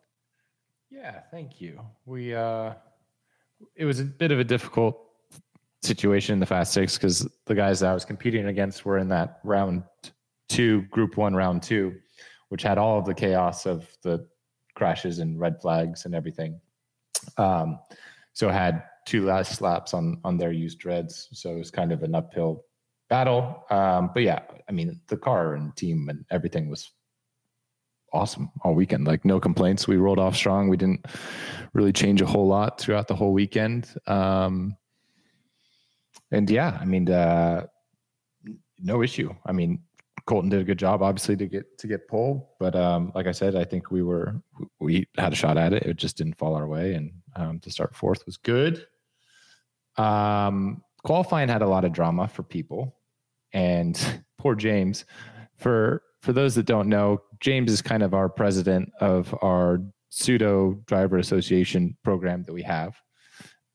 [0.90, 1.80] Yeah, thank you.
[2.04, 2.74] We uh
[3.76, 4.98] it was a bit of a difficult
[5.82, 9.08] situation in the fast six because the guys that I was competing against were in
[9.08, 9.82] that round
[10.48, 11.94] two, group one, round two,
[12.48, 14.26] which had all of the chaos of the
[14.74, 16.60] crashes and red flags and everything.
[17.36, 17.78] Um,
[18.32, 22.02] so had two last laps on on their used dreads, so it was kind of
[22.02, 22.64] an uphill
[23.08, 23.64] battle.
[23.70, 26.90] Um, but yeah, I mean the car and team and everything was
[28.14, 29.06] awesome all weekend.
[29.06, 29.86] Like no complaints.
[29.86, 30.68] We rolled off strong.
[30.68, 31.04] We didn't
[31.72, 33.92] really change a whole lot throughout the whole weekend.
[34.06, 34.76] Um,
[36.30, 37.66] and yeah, I mean, uh,
[38.78, 39.34] no issue.
[39.44, 39.80] I mean,
[40.26, 42.54] Colton did a good job, obviously, to get to get pole.
[42.58, 44.40] But um, like I said, I think we were
[44.80, 45.82] we had a shot at it.
[45.82, 48.86] It just didn't fall our way, and um, to start fourth was good.
[49.96, 52.96] Um, qualifying had a lot of drama for people,
[53.52, 53.98] and
[54.38, 55.04] poor James.
[55.56, 60.72] For for those that don't know, James is kind of our president of our pseudo
[60.86, 62.96] driver association program that we have.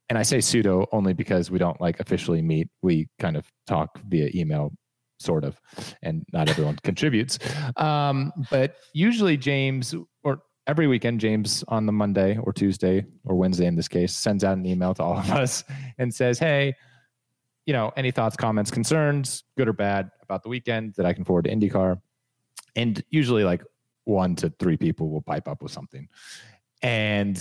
[0.10, 2.68] And I say pseudo only because we don't like officially meet.
[2.82, 4.74] We kind of talk via email
[5.20, 5.62] sort of,
[6.02, 7.38] and not everyone contributes.
[7.78, 13.68] Um, but usually, James, or every weekend, James on the Monday or Tuesday or Wednesday
[13.68, 15.64] in this case, sends out an email to all of us
[16.00, 16.74] and says, Hey,
[17.68, 21.24] you know, any thoughts, comments, concerns, good or bad about the weekend that I can
[21.24, 22.00] forward to IndyCar.
[22.80, 23.64] And usually, like
[24.06, 26.08] one to three people will pipe up with something.
[26.82, 27.36] And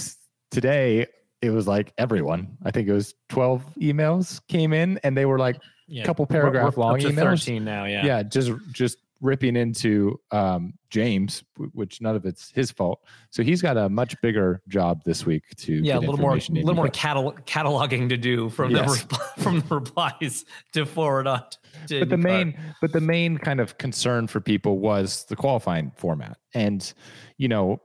[0.50, 1.06] today,
[1.40, 2.56] it was like everyone.
[2.64, 6.02] I think it was 12 emails came in and they were like Yeah.
[6.02, 7.44] a couple paragraph We're- we're long emails.
[7.44, 8.04] 13 now, yeah.
[8.04, 13.00] Yeah, just just ripping into um, James, wh- which none of it's his fault.
[13.30, 16.40] So he's got a much bigger job this week to yeah, a little more, a
[16.50, 19.02] little more catal- cataloging to do from Yes.
[19.02, 21.42] the repl- from the replies to forward on.
[21.88, 25.92] To but the main but the main kind of concern for people was the qualifying
[25.96, 26.92] format and
[27.36, 27.80] you know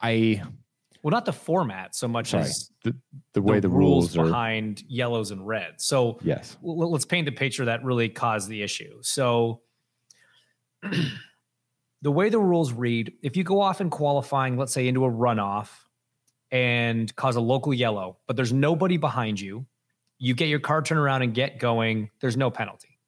[0.00, 0.42] I
[1.02, 2.94] Well, not the format so much sorry as the,
[3.34, 4.24] the way the, rules, are.
[4.24, 5.84] behind yellows and reds.
[5.84, 6.56] So Yes.
[6.62, 8.98] let's paint the picture that really caused the issue.
[9.02, 9.60] So
[12.02, 15.10] the way the rules read, if you go off in qualifying, let's say into a
[15.10, 15.68] runoff
[16.50, 19.66] and cause a local yellow, but there's nobody behind you,
[20.18, 22.98] you get your car turned around and get going, there's no penalty.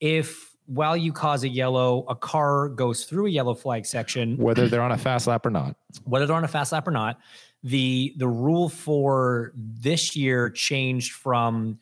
[0.00, 4.68] If while you cause a yellow, a car goes through a yellow flag section, Whether
[4.68, 5.76] they're on a fast lap or not.
[6.04, 7.18] whether they're on a fast lap or not.
[7.62, 11.78] The the rule for this year changed from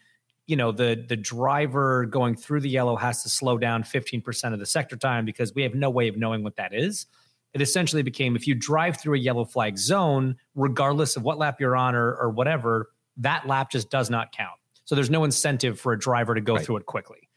[0.46, 4.58] you know the the driver going through the yellow has to slow down 15% of
[4.58, 7.06] the sector time because we have no way of knowing what that is.
[7.54, 11.60] It essentially became if you drive through a yellow flag zone, regardless of what lap
[11.60, 14.58] you're on or, or whatever, that lap just does not count.
[14.84, 16.64] So there's no incentive for a driver to go Right.
[16.64, 17.28] through it quickly.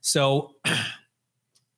[0.00, 0.54] So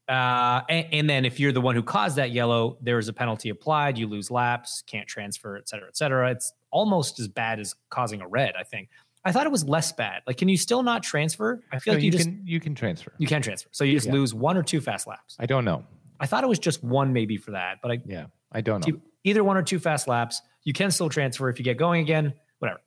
[0.09, 3.13] uh, and, and then if you're the one who caused that yellow, there is a
[3.13, 3.99] penalty applied.
[3.99, 6.31] You lose laps, can't transfer, et cetera, et cetera.
[6.31, 8.55] It's almost as bad as causing a red.
[8.59, 8.89] I think.
[9.25, 10.23] I thought it was less bad.
[10.27, 11.63] Like, can you still not transfer?
[11.71, 13.13] I feel No, like you, you, just can you can transfer.
[13.19, 13.69] you can transfer.
[13.73, 14.13] So you just Yeah.
[14.15, 15.37] lose one or two fast laps.
[15.39, 15.85] I don't know.
[16.21, 19.01] I thought it was just one maybe for that, but I Yeah, I don't know.
[19.25, 20.41] either one or two fast laps.
[20.65, 22.81] You can still transfer if you get going again, whatever.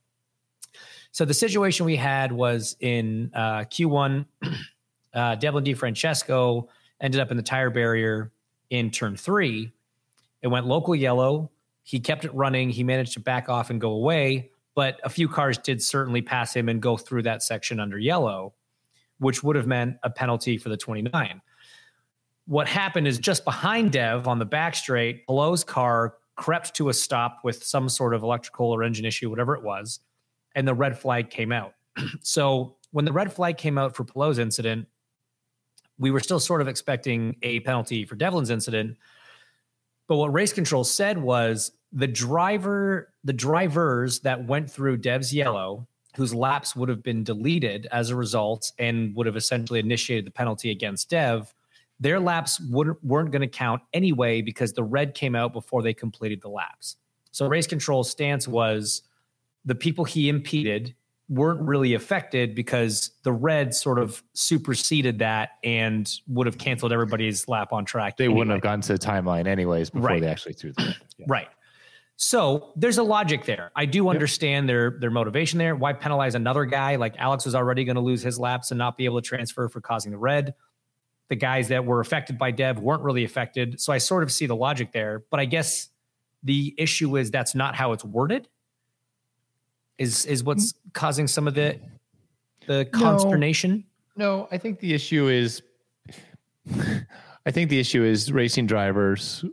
[1.12, 4.26] So the situation we had was in uh, Q1,
[5.14, 6.68] uh, Devlin DiFrancesco
[7.00, 8.32] ended up in the tire barrier
[8.70, 9.72] in turn three.
[10.42, 11.52] It went local yellow.
[11.84, 12.70] He kept it running.
[12.70, 16.56] He managed to back off and go away, but a few cars did certainly pass
[16.56, 18.54] him and go through that section under yellow,
[19.20, 21.42] which would have meant a penalty for the 29
[22.46, 26.94] what happened is just behind Dev on the back straight, Palou's car crept to a
[26.94, 30.00] stop with some sort of electrical or engine issue, whatever it was,
[30.56, 31.74] and the red flag came out.
[32.22, 34.88] so when the red flag came out for Palou's incident,
[35.98, 38.98] we were still sort of expecting a penalty for Devlin's incident.
[40.08, 45.88] But what race control said was the driver, the drivers that went through Dev's yellow,
[46.16, 50.32] whose laps would have been deleted as a result and would have essentially initiated the
[50.32, 51.54] penalty against Dev,
[52.00, 55.94] their laps wouldn't, weren't going to count anyway because the red came out before they
[55.94, 56.98] completed the laps.
[57.32, 59.02] So race control's stance was
[59.66, 60.96] the people he impeded
[61.28, 67.48] weren't really affected because the red sort of superseded that and would have canceled everybody's
[67.48, 68.16] lap on track.
[68.18, 68.38] they anyway.
[68.38, 70.22] wouldn't have gotten to the timeline anyways before Right.
[70.22, 70.96] they actually threw the red.
[71.18, 71.26] Yeah.
[71.30, 71.48] Right.
[72.18, 73.72] So there's a logic there.
[73.76, 75.76] I do understand their their motivation there.
[75.76, 76.96] Why penalize another guy?
[76.98, 79.68] Like Alex was already going to lose his laps and not be able to transfer
[79.70, 80.54] for causing the red.
[81.30, 83.82] The guys that were affected by Dev weren't really affected.
[83.82, 85.24] So I sort of see the logic there.
[85.32, 85.90] But I guess
[86.44, 88.48] the issue is that's not how it's worded.
[89.98, 90.90] Is is what's mm-hmm.
[90.94, 91.80] causing some of the
[92.68, 93.86] the consternation?
[94.16, 95.62] No, I think the issue is
[97.46, 99.46] I think the issue is racing drivers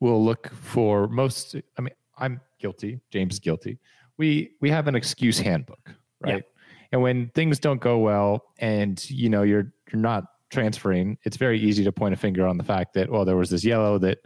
[0.00, 3.78] will look for most I mean I'm guilty, James is guilty.
[4.16, 6.44] We we have an excuse handbook, right?
[6.90, 11.60] And when things don't go well and you know you're you're not transferring, it's very
[11.60, 14.18] easy to point a finger on the fact that well there was this yellow that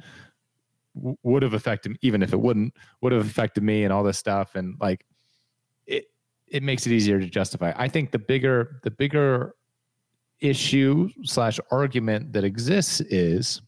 [0.95, 4.19] w- would have affected even if it wouldn't would have affected me and all this
[4.19, 5.05] stuff and like
[6.53, 7.73] it makes it easier to justify.
[7.77, 9.55] I think the bigger the bigger
[10.41, 13.63] issue slash argument that exists is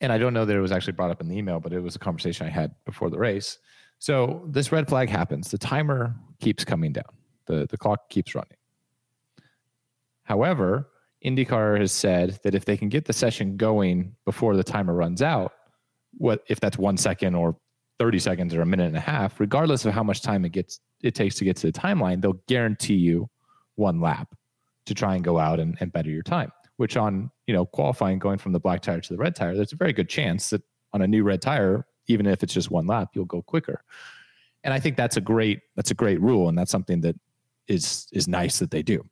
[0.00, 1.80] and I don't know that it was actually brought up in the email, but it
[1.80, 3.58] was a conversation I had before the race.
[3.98, 5.50] So this red flag happens.
[5.50, 7.12] The timer keeps coming down.
[7.46, 8.56] The the clock keeps running.
[10.22, 10.88] However,
[11.24, 15.22] IndyCar has said that if they can get the session going before the timer runs
[15.22, 15.52] out,
[16.16, 17.56] what if that's one second or
[18.00, 20.80] 30 seconds or a minute and a half, regardless of how much time it gets
[21.02, 23.28] it takes to get to the timeline, they'll guarantee you
[23.76, 24.34] one lap
[24.86, 26.50] to try and go out and, and better your time.
[26.78, 29.74] Which on you know qualifying going from the black tire to the red tire, there's
[29.74, 30.62] a very good chance that
[30.94, 33.84] on a new red tire, even if it's just one lap, you'll go quicker.
[34.64, 37.16] And I think that's a great that's a great rule, and that's something that
[37.68, 39.04] is is nice that they do.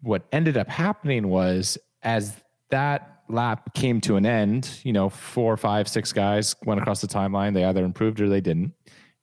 [0.00, 2.34] What ended up happening was as
[2.70, 7.06] that lap came to an end, you know, four, five, six guys went across the
[7.06, 7.54] timeline.
[7.54, 8.74] They either improved or they didn't.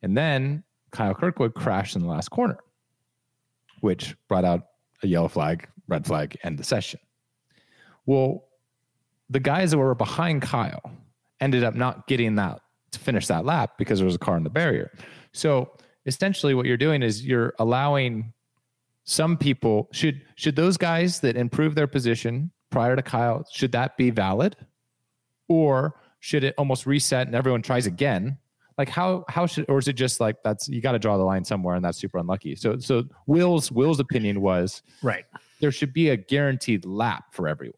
[0.02, 2.58] And then Kyle Kirkwood crashed in the last corner,
[3.82, 4.62] which brought out
[5.04, 7.00] a yellow flag, red flag, and the session.
[8.06, 8.45] Well,
[9.30, 10.91] the guys that were behind Kyle
[11.39, 12.60] ended up not getting that
[12.91, 14.91] to finish that lap because there was a car in the barrier.
[15.32, 15.72] So
[16.06, 18.34] essentially what you're doing is you're allowing
[19.04, 23.98] some people should should those guys that improve their position prior to Kyle, should that
[23.98, 24.56] be valid?
[25.48, 28.38] Or should it almost reset and everyone tries again?
[28.78, 31.24] Like how how should or is it just like that's you got to draw the
[31.24, 32.56] line somewhere and that's super unlucky.
[32.56, 35.26] So so Will's Will's opinion was Right.
[35.60, 37.76] there should be a guaranteed lap for everyone.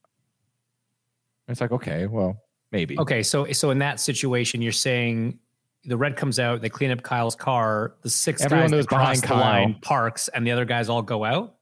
[1.47, 2.37] It's like, okay, well,
[2.71, 2.97] maybe.
[2.99, 5.39] Okay, so so in that situation, you're saying
[5.85, 9.21] the red comes out, they clean up Kyle's car, the six Everyone guys that behind
[9.21, 9.39] the Kyle.
[9.39, 11.55] line parks, and the other guys all go out.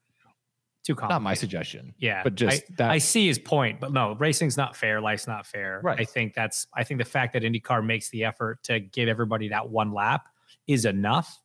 [0.89, 1.93] Too Not my suggestion.
[1.99, 2.89] Yeah, but just I, that.
[2.89, 4.99] I see his point, but no, racing's not fair.
[4.99, 5.81] Life's not fair.
[5.83, 5.99] Right.
[5.99, 6.65] I think that's.
[6.73, 10.29] I think the fact that IndyCar makes the effort to give everybody that one lap
[10.65, 11.43] is enough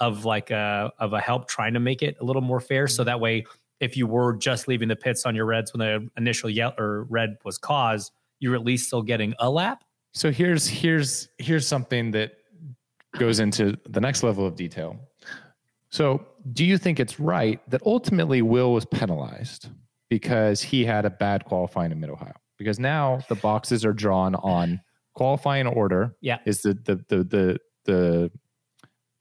[0.00, 2.86] of like a of a help trying to make it a little more fair.
[2.86, 2.94] Mm-hmm.
[2.94, 3.44] So that way,
[3.80, 7.02] if you were just leaving the pits on your reds when the initial yellow or
[7.10, 9.84] red was caused, you're at least still getting a lap.
[10.14, 12.32] So here's here's here's something that
[13.18, 14.98] goes into the next level of detail.
[15.96, 19.70] So, do you think it's right that ultimately Will was penalized
[20.10, 22.34] because he had a bad qualifying in Mid Ohio?
[22.58, 24.82] Because now the boxes are drawn on
[25.14, 26.14] qualifying order.
[26.20, 26.40] Yeah.
[26.44, 28.30] is the the the the the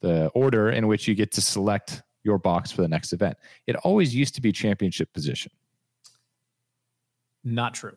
[0.01, 3.37] the order in which you get to select your box for the next event.
[3.67, 5.53] It always used to be championship position.
[7.45, 7.95] Not true.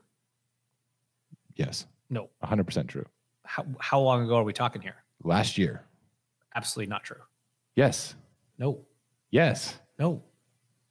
[1.56, 2.30] Yes, No.
[2.44, 3.06] 100% true.
[3.44, 5.02] How how long ago are we talking here?
[5.24, 5.84] Last year.
[6.54, 7.22] Absolutely not true.
[7.74, 8.14] Yes.
[8.58, 8.80] No.
[9.30, 9.76] Yes.
[9.98, 10.22] No.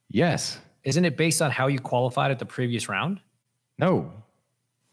[0.10, 0.60] Yes.
[0.84, 3.20] Isn't it based on how you qualified at the previous round?
[3.78, 4.12] No.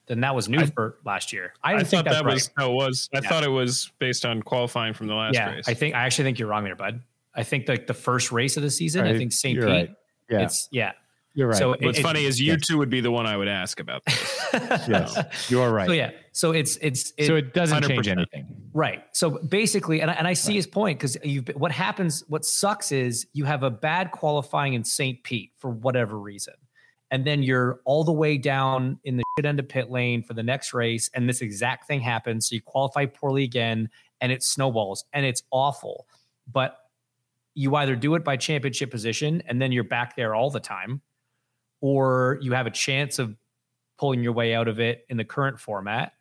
[0.07, 1.53] Then that was new I- for last year.
[1.63, 2.35] I, I, didn't think thought that's that right.
[2.35, 3.09] was how it was.
[3.15, 3.29] I Yeah.
[3.29, 5.69] thought it was based on qualifying from the last yeah, race.
[5.69, 7.01] I think I actually think you're wrong there, bud.
[7.35, 9.59] I think like the first race of the season, I Right, think St.
[9.59, 9.65] Pete.
[9.65, 9.91] right.
[10.29, 10.41] Yeah.
[10.41, 10.93] It's yeah.
[11.35, 11.57] You're right.
[11.59, 12.67] So What's it- funny is you yes.
[12.67, 14.05] two would be the one I would ask about.
[14.05, 14.41] This.
[14.89, 15.87] yes, you are right.
[15.87, 16.13] So yeah.
[16.33, 18.13] So it's it's it, so it doesn't change 100%.
[18.13, 18.47] anything.
[18.73, 19.03] Right.
[19.13, 22.23] So basically, and I, and I see his point because you've what happens.
[22.29, 25.23] What sucks is you have a bad qualifying in St.
[25.25, 26.55] Pete for whatever reason,
[27.11, 30.35] and then you're all the way down in the shit end of pit lane for
[30.35, 32.49] the next race, and this exact thing happens.
[32.49, 33.89] So you qualify poorly again,
[34.21, 36.07] and it snowballs, and it's awful.
[36.53, 36.79] But
[37.55, 41.01] you either do it by championship position, and then you're back there all the time,
[41.85, 43.37] or you have a chance of
[43.99, 46.15] pulling your way out of it in the current format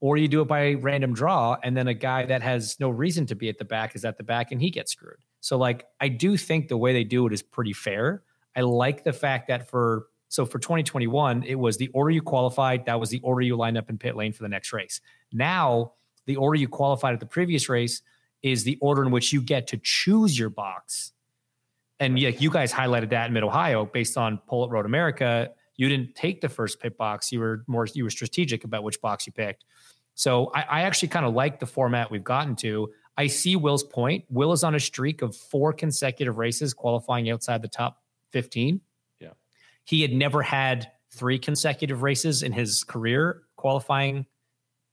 [0.00, 3.26] or you do it by random draw and then a guy that has no reason
[3.26, 5.18] to be at the back is at the back and he gets screwed.
[5.40, 8.22] So like i do think the way they do it is pretty fair.
[8.56, 12.86] I like the fact that for so for 2021 it was the order you qualified
[12.86, 15.02] that was the order you lined up in pit lane for the next race.
[15.34, 15.92] Now
[16.24, 18.00] the order you qualified at the previous race
[18.42, 21.12] is the order in which you get to choose your box
[22.00, 25.50] and yeah, you guys highlighted that in mid ohio based on pull at road america
[25.76, 29.00] you didn't take the first pit box you were more you were strategic about which
[29.00, 29.64] box you picked
[30.18, 32.90] so I, I actually kind of like the format we've gotten to.
[33.16, 34.24] I see Will's point.
[34.28, 38.80] Will is on a streak of four consecutive races qualifying outside the top 15.
[39.20, 39.28] Yeah.
[39.84, 44.26] He had never had three consecutive races in his career qualifying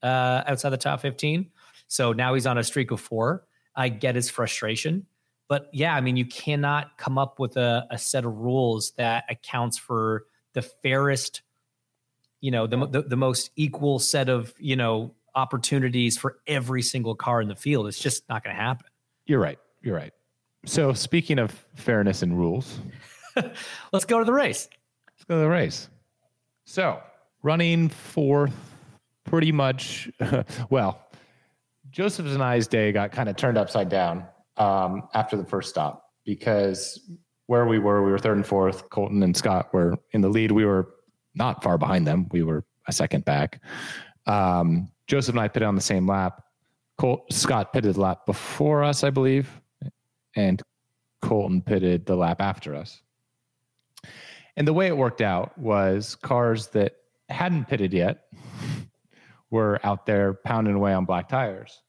[0.04, 1.50] uh, outside the top 15.
[1.88, 3.48] So now he's on a streak of four.
[3.76, 5.08] I get his frustration.
[5.48, 9.26] But yeah, I mean, you cannot come up with a, a set of rules that
[9.30, 11.42] accounts for the fairest
[12.42, 17.16] you know the, the the most equal set of you know opportunities for every single
[17.16, 18.88] car in the field it's just not going to happen
[19.26, 19.58] You're right.
[19.82, 20.14] You're right.
[20.66, 22.80] So speaking of fairness and rules,
[23.92, 24.70] let's go to the race
[25.16, 25.90] let's go to the race.
[26.66, 27.02] So
[27.42, 28.54] running fourth,
[29.24, 30.10] pretty much.
[30.70, 31.08] well,
[31.90, 34.26] Joseph's and I's day got kind of turned upside down
[34.58, 37.00] um, after the first stop because
[37.48, 38.90] where we were, we were third and fourth.
[38.90, 40.52] Colton and Scott were in the lead.
[40.52, 40.96] We were
[41.36, 42.28] not far behind them.
[42.32, 43.62] We were a second back.
[44.26, 46.44] Um, Joseph and I pitted on the same lap.
[46.98, 49.50] Colt, Scott pitted the lap before us, I believe,
[50.36, 50.62] and
[51.22, 53.02] Colton pitted the lap after us.
[54.56, 56.96] And the way it worked out was cars that
[57.30, 58.26] hadn't pitted yet
[59.50, 61.82] were out there pounding away on black tires.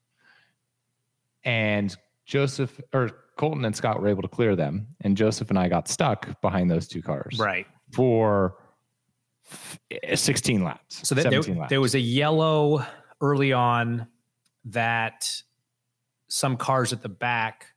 [1.43, 1.95] And
[2.27, 4.87] Joseph or Colton and Scott were able to clear them.
[5.01, 8.57] And Joseph and I got stuck behind those two cars right for
[10.13, 11.07] 16 laps.
[11.07, 11.69] so that 17 there, laps.
[11.69, 12.85] there was a yellow
[13.21, 14.07] early on
[14.65, 15.41] that
[16.27, 17.67] some cars at the back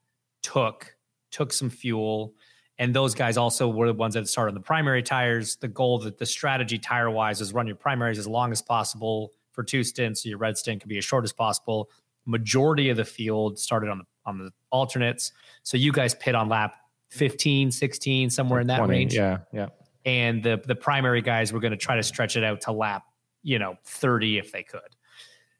[0.43, 0.97] took
[1.31, 2.35] took some fuel
[2.79, 6.01] and those guys also were the ones that started on the primary tires the goal
[6.01, 9.85] that the strategy tire wise is run your primaries as long as possible for two
[9.85, 11.89] stints so your red stint can be as short as possible
[12.27, 16.49] majority of the field started on the on the alternates so you guys pit on
[16.49, 16.75] lap
[17.11, 19.69] 15 16 somewhere in that 20, range Yeah, yeah.
[20.05, 23.05] and the the primary guys were going to try to stretch it out to lap
[23.43, 24.81] you know 30 if they could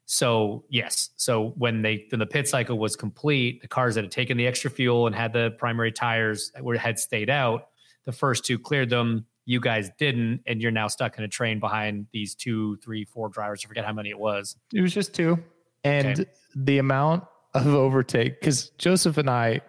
[0.05, 4.11] so yes so when they when the pit cycle was complete the cars that had
[4.11, 7.69] taken the extra fuel and had the primary tires that were had stayed out
[8.05, 11.59] the first two cleared them you guys didn't and you're now stuck in a train
[11.59, 15.13] behind these two three four drivers i forget how many it was It was just
[15.13, 15.39] two.
[15.83, 16.29] And Okay.
[16.55, 19.61] the amount of overtake, because Joseph and I,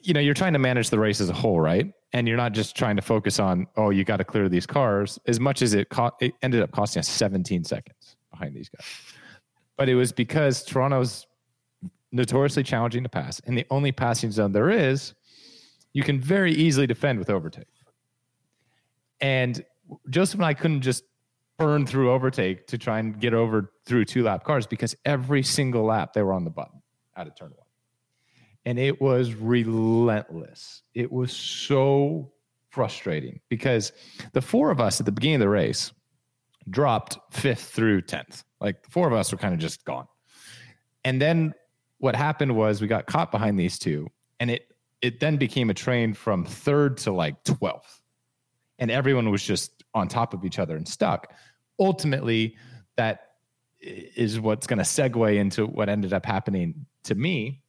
[0.00, 1.92] you know, you're trying to manage the race as a whole, right?
[2.12, 5.18] And you're not just trying to focus on, oh, you got to clear these cars,
[5.26, 8.16] as much as it, co- it ended up costing us 17 seconds.
[8.30, 8.86] behind these guys.
[9.76, 11.26] But it was because Toronto's
[12.12, 15.14] notoriously challenging to pass, and the only passing zone there is,
[15.92, 17.66] you can very easily defend with overtake.
[19.20, 19.64] And
[20.08, 21.04] Joseph and I couldn't just
[21.60, 25.84] burn through overtake to try and get over through two lap cars because every single
[25.84, 26.80] lap they were on the button
[27.16, 27.66] out of turn one.
[28.64, 30.82] And it was relentless.
[30.94, 32.32] It was so
[32.70, 33.92] frustrating because
[34.32, 35.92] the four of us at the beginning of the race
[36.68, 38.42] dropped fifth through 10th.
[38.60, 40.06] Like the four of us were kind of just gone.
[41.04, 41.54] And then
[41.98, 44.08] what happened was we got caught behind these two
[44.40, 44.66] and it
[45.02, 48.00] it then became a train from third to like 12th.
[48.78, 51.32] And everyone was just on top of each other and stuck.
[51.80, 52.56] Ultimately,
[52.96, 53.30] that
[53.80, 57.62] is what's going to segue into what ended up happening to me.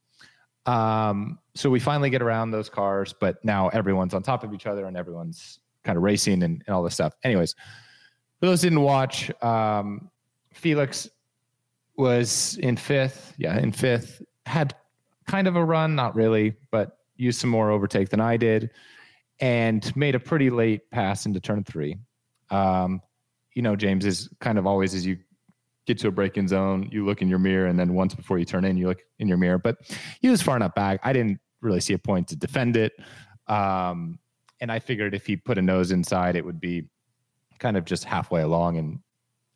[0.66, 4.68] Um, so we finally get around those cars, but now everyone's on top of each
[4.68, 7.14] other and everyone's kind of racing and, and all this stuff.
[7.24, 7.56] Anyways,
[8.40, 10.10] for those didn't watch, um,
[10.54, 11.10] Felix
[11.96, 13.34] was in fifth.
[13.38, 14.22] Yeah, in fifth.
[14.46, 14.76] Had
[15.28, 18.72] kind of a run, not really, but used some more overtake than I did,
[19.40, 21.98] and made a pretty late pass into turn three.
[22.50, 23.02] Um,
[23.54, 25.18] you know, James is kind of always as you
[25.88, 28.46] get to a break-in zone, you look in your mirror, and then once before you
[28.46, 29.58] turn in, you look in your mirror.
[29.58, 29.78] But
[30.22, 31.00] he was far enough back.
[31.04, 32.94] I didn't really see a point to defend it,
[33.48, 34.20] um,
[34.60, 36.88] and I figured if he put a nose inside, it would be
[37.60, 39.00] kind of just halfway along, and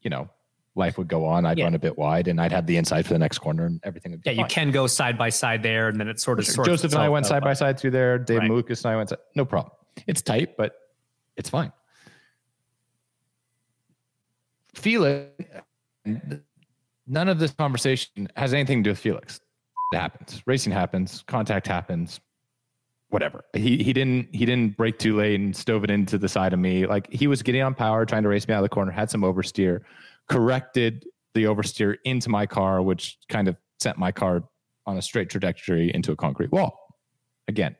[0.01, 0.29] you know,
[0.75, 1.45] life would go on.
[1.45, 1.65] I'd Yeah.
[1.65, 4.11] run a bit wide, and I'd have the inside for the next corner, and everything
[4.11, 6.45] would be Yeah, you can go side by side there, and then it sort of
[6.47, 8.17] sorts Joseph and I went side by side through there.
[8.19, 8.51] Dave Right.
[8.51, 9.09] Lucas and I went.
[9.09, 9.73] si- No problem.
[10.07, 10.75] It's tight, but
[11.37, 11.71] it's fine.
[14.75, 15.31] Felix,
[17.07, 19.39] none of this conversation has anything to do with Felix.
[19.93, 20.41] It happens.
[20.45, 21.23] Racing happens.
[21.27, 22.19] Contact happens.
[23.09, 23.45] Whatever.
[23.53, 26.59] He he didn't he didn't brake too late and stove it into the side of
[26.59, 26.85] me.
[26.85, 28.91] Like he was getting on power, trying to race me out of the corner.
[28.91, 29.81] Had some oversteer,
[30.27, 34.43] corrected the oversteer into my car, which kind of sent my car
[34.85, 36.97] on a straight trajectory into a concrete wall.
[37.47, 37.75] Again,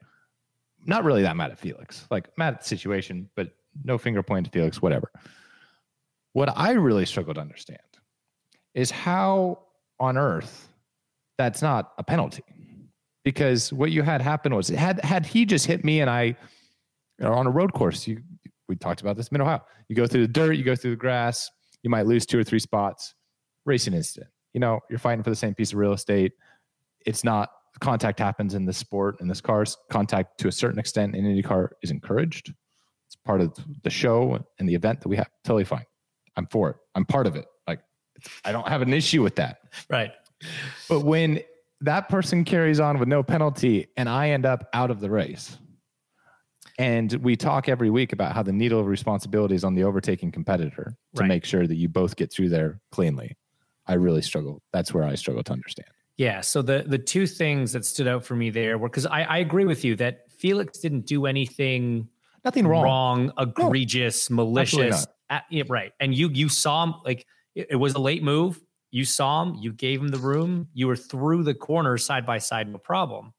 [0.86, 2.06] not really that mad at Felix.
[2.12, 3.50] Like mad at the situation, but
[3.84, 5.12] no finger point to Felix, whatever.
[6.36, 7.80] What I really struggle to understand
[8.74, 9.60] is how
[10.02, 10.68] on earth
[11.38, 12.44] that's not a penalty.
[13.24, 16.36] Because what you had happen was had had he just hit me and I
[17.20, 18.22] know, on a road course, you
[18.68, 19.62] we talked about this in Ohio.
[19.88, 21.50] You go through the dirt, you go through the grass,
[21.84, 23.16] you might lose two or three spots.
[23.66, 24.30] Racing incident.
[24.54, 26.34] You know, you're fighting for the same piece of real estate.
[27.06, 29.78] It's not contact happens in this sport in this cars.
[29.90, 32.54] Contact to a certain extent in IndyCar is encouraged.
[33.08, 33.56] It's part of
[33.86, 35.30] the show and the event that we have.
[35.46, 35.86] Totally fine.
[36.38, 36.76] I'm for it.
[36.96, 37.46] I'm part of it.
[37.68, 37.80] Like
[38.44, 39.60] I don't have an issue with that.
[39.90, 40.12] Right.
[40.90, 41.40] But when
[41.82, 45.58] that person carries on with no penalty and I end up out of the race,
[46.78, 50.32] and we talk every week about how the needle of responsibility is on the overtaking
[50.32, 51.28] competitor to Right.
[51.28, 53.38] make sure that you both get through there cleanly.
[53.88, 54.62] I really struggle.
[54.74, 55.88] That's where I struggle to understand.
[56.18, 56.42] Yeah.
[56.42, 59.38] So the the two things that stood out for me there were because I, I
[59.40, 62.10] agree with you that Felix didn't do anything
[62.44, 62.84] Nothing wrong.
[62.84, 65.08] wrong, egregious, malicious.
[65.30, 65.92] Uh, yeah, right.
[66.00, 68.62] And you you saw him like it, it was a late move.
[68.92, 69.56] You saw him.
[69.56, 70.68] You gave him the room.
[70.74, 73.34] You were through the corner side by side, no problem.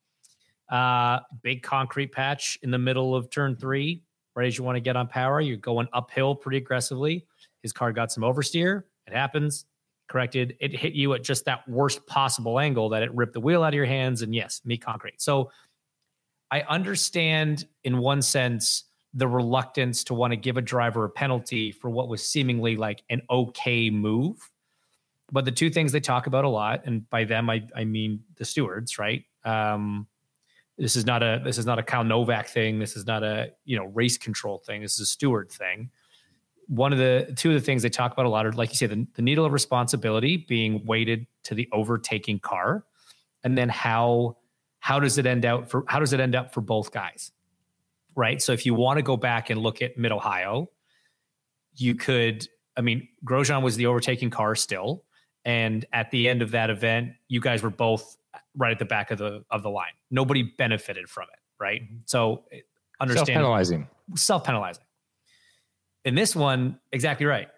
[0.69, 4.03] Uh, big concrete patch in the middle of turn three.
[4.35, 7.25] Right as you want to get on power, you're going uphill pretty aggressively.
[7.63, 8.83] His car got some oversteer.
[9.07, 9.65] It happens.
[10.09, 10.57] Corrected.
[10.61, 13.69] It hit you at just that worst possible angle that it ripped the wheel out
[13.69, 14.23] of your hands.
[14.23, 15.23] And yes, me concrete.
[15.23, 15.51] So
[16.51, 18.85] I understand in one sense
[19.17, 23.03] the reluctance to want to give a driver a penalty for what was seemingly like
[23.09, 24.37] an okay move.
[25.33, 28.23] But the two things they talk about a lot, and by them I, I mean
[28.37, 29.25] the stewards, right?
[29.43, 30.07] Um,
[30.77, 32.79] this is not a this is not a Kyle Novak thing.
[32.79, 34.83] This is not a you know race control thing.
[34.83, 35.91] This is a steward thing.
[36.69, 38.77] One of the two of the things they talk about a lot are like you
[38.77, 42.85] say the, the needle of responsibility being weighted to the overtaking car,
[43.43, 44.37] and then how
[44.81, 47.33] how does it end out for how does it end up for both guys?
[48.17, 48.43] Right?
[48.43, 50.71] So if you want to go back and look at Mid Ohio,
[51.77, 52.49] you could.
[52.77, 55.05] I mean, Grosjean was the overtaking car still,
[55.45, 58.17] and at the end of that event, you guys were both
[58.57, 59.93] right at the back of the of the line.
[60.11, 61.83] Nobody benefited from it, right?
[62.07, 62.61] So eh,
[63.01, 63.89] understand Self-penalizing.
[64.17, 64.85] self penalizing.
[66.05, 67.49] In this one, exactly right.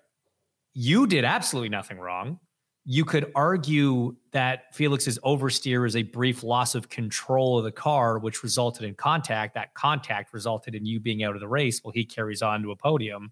[0.75, 2.39] You did absolutely nothing wrong.
[2.91, 8.19] You could argue that Felix's oversteer is a brief loss of control of the car,
[8.19, 9.53] which resulted in contact.
[9.53, 12.71] That contact resulted in you being out of the race while he carries on to
[12.71, 13.31] a podium.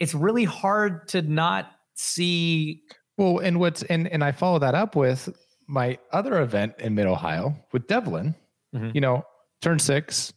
[0.00, 2.82] It's really hard to not see.
[3.18, 5.28] Well, and what's and and I follow that up with
[5.68, 8.34] my other event in Mid Ohio with Devlin.
[8.74, 8.96] Mhm.
[8.96, 9.24] You know,
[9.60, 10.32] turn six.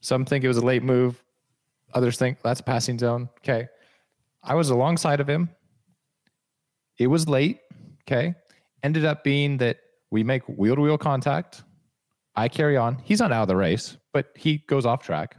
[0.00, 1.22] Some think it was a late move.
[1.92, 3.28] Others think that's passing zone.
[3.40, 3.68] Okay.
[4.42, 5.50] I was alongside of him.
[7.02, 7.60] It was late.
[8.06, 8.34] Okay.
[8.82, 9.78] Ended up being that
[10.10, 11.64] we make wheel to wheel contact.
[12.34, 12.98] I carry on.
[13.04, 15.36] He's not out of the race, but he goes off track.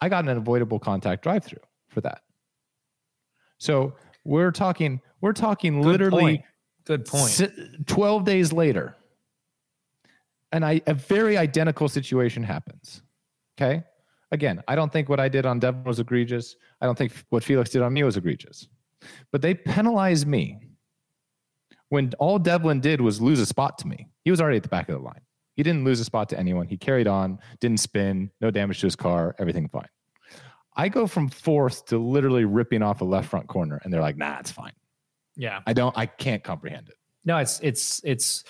[0.00, 2.20] I got an avoidable contact drive through for that.
[3.58, 6.42] So we're talking, we're talking Good literally point.
[6.84, 7.30] Good point.
[7.30, 7.48] si-
[7.86, 8.96] 12 days later.
[10.52, 13.02] And I, a very identical situation happens.
[13.60, 13.82] Okay.
[14.30, 16.54] Again, I don't think what I did on Devlin was egregious.
[16.80, 18.68] I don't think what Felix did on me was egregious.
[19.32, 20.58] But they penalized me
[21.88, 24.08] when all Devlin did was lose a spot to me.
[24.24, 25.20] He was already at the back of the line.
[25.56, 26.68] He didn't lose a spot to anyone.
[26.68, 29.88] He carried on, didn't spin, no damage to his car, everything fine.
[30.76, 34.16] I go from fourth to literally ripping off a left front corner, and they're like,
[34.16, 34.72] nah, it's fine.
[35.36, 35.60] yeah.
[35.66, 36.94] I don't, I can't comprehend it.
[37.24, 38.44] No, it's it's it's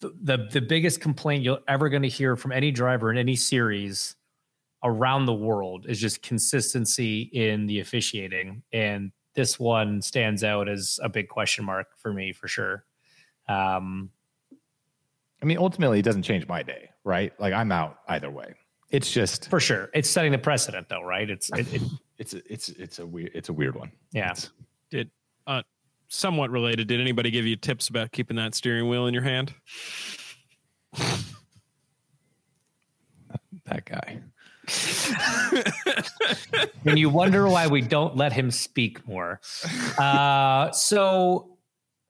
[0.00, 3.36] the the, the biggest complaint you're ever going to hear from any driver in any
[3.36, 4.16] series
[4.82, 10.98] around the world is just consistency in the officiating, and this one stands out as
[11.02, 12.84] a big question mark for me for sure.
[13.48, 14.10] Um,
[15.42, 17.32] I mean, ultimately, it doesn't change my day, right?
[17.38, 18.54] Like I'm out either way.
[18.90, 21.28] It's just for sure, it's setting the precedent, though, right?
[21.28, 21.82] It's it, it,
[22.18, 23.90] it's it's it's a weird it's a weird one.
[24.12, 24.30] yeah.
[24.30, 24.50] It's-
[24.90, 25.10] Did
[25.46, 25.62] uh,
[26.08, 26.86] somewhat related?
[26.88, 29.52] Did anybody give you tips about keeping that steering wheel in your hand?
[33.64, 34.20] that guy.
[36.84, 39.40] And you wonder why we don't let him speak more.
[39.98, 41.54] Uh, so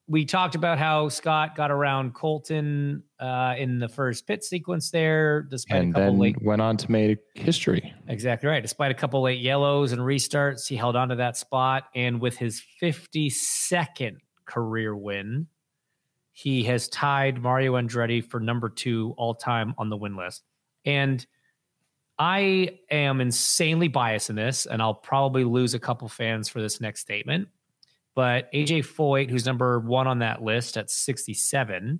[0.07, 5.41] we talked about how Scott got around Colton uh, in the first pit sequence there,
[5.43, 6.41] despite And a couple then late.
[6.43, 7.93] went on to make history.
[8.07, 8.61] Exactly right.
[8.61, 12.37] Despite a couple late yellows and restarts, he held on to that spot, and with
[12.37, 15.47] his 52nd career win,
[16.33, 20.43] he has tied Mario Andretti for number two all time on the win list.
[20.85, 21.25] And
[22.17, 26.79] I am insanely biased in this, and I'll probably lose a couple fans for this
[26.79, 27.49] next statement.
[28.15, 31.99] But AJ Foyt, who's number one on that list at 67,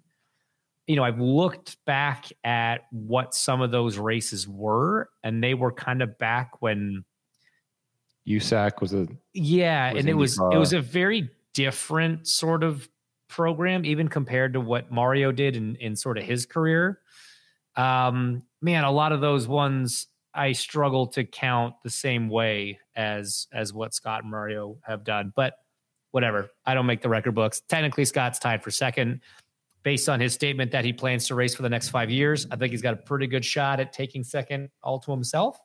[0.87, 5.71] you know, I've looked back at what some of those races were, and they were
[5.71, 7.03] kind of back when
[8.27, 12.87] USAC was a yeah, was and it was it was a very different sort of
[13.27, 16.99] program, even compared to what Mario did in in sort of his career.
[17.75, 23.47] Um, man, a lot of those ones I struggle to count the same way as
[23.53, 25.53] as what Scott and Mario have done, but
[26.11, 26.49] whatever.
[26.65, 27.61] I don't make the record books.
[27.69, 29.21] Technically, Scott's tied for second.
[29.83, 32.55] Based on his statement that he plans to race for the next five years, I
[32.55, 35.59] think he's got a pretty good shot at taking second all to himself.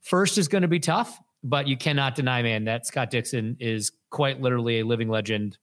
[0.00, 3.92] First is going to be tough, but you cannot deny, man, that Scott Dixon is
[4.10, 5.58] quite literally a living legend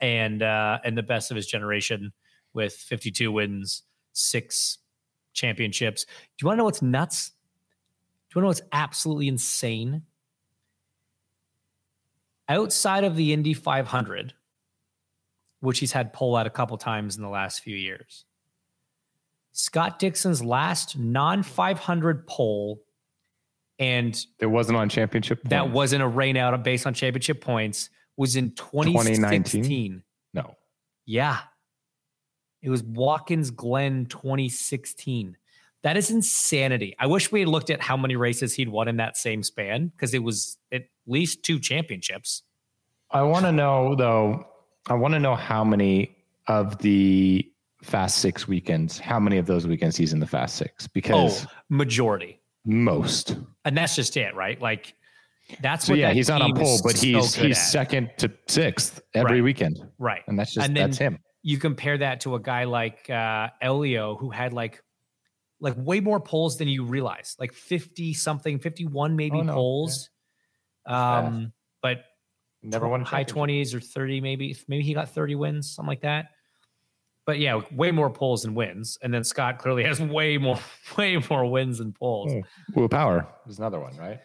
[0.00, 2.12] and uh, and the best of his generation
[2.52, 4.79] with 52 wins, six
[5.32, 6.04] championships.
[6.04, 6.10] Do
[6.42, 7.30] you want to know what's nuts?
[7.30, 10.02] Do you want to know what's absolutely insane?
[12.48, 14.34] Outside of the Indy 500,
[15.60, 18.24] which he's had pull out a couple times in the last few years,
[19.52, 22.82] Scott Dixon's last non 500 pole
[23.78, 25.40] and it wasn't on championship.
[25.44, 29.16] that wasn't a rain out based on championship points was in 2019?
[29.16, 30.02] 2016.
[30.34, 30.54] no.
[31.06, 31.38] Yeah.
[32.62, 35.36] It was Watkins Glen 2016.
[35.82, 36.94] That is insanity.
[36.98, 39.86] I wish we had looked at how many races he'd won in that same span
[39.88, 42.42] because it was at least two championships.
[43.10, 44.46] I want to know though.
[44.88, 46.16] I want to know how many
[46.48, 47.46] of the
[47.82, 50.86] Fast Six weekends, how many of those weekends he's in the Fast Six?
[50.86, 52.40] Because Oh, majority.
[52.66, 53.36] most.
[53.64, 54.60] And that's just it, right?
[54.60, 54.94] Like
[55.62, 57.62] that's So what yeah, that he's not on team pole, but he's good he's at.
[57.64, 59.44] second to sixth every Right.
[59.44, 60.20] weekend, right.
[60.28, 61.18] and that's just then- that's him.
[61.42, 64.82] You compare that to a guy like uh, Elio, who had like
[65.60, 69.54] like way more poles than you realize, like fifty something, fifty one maybe Oh, no.
[69.54, 70.10] poles.
[70.86, 71.26] fast.
[71.26, 72.04] Um, but
[72.62, 76.26] Never won high twenties or thirty, maybe maybe he got thirty wins, something like that.
[77.26, 80.58] But yeah, way more poles than wins, and then Scott clearly has way more,
[80.98, 82.42] way more wins than poles Oh,
[82.74, 84.18] Will Power is another one, right?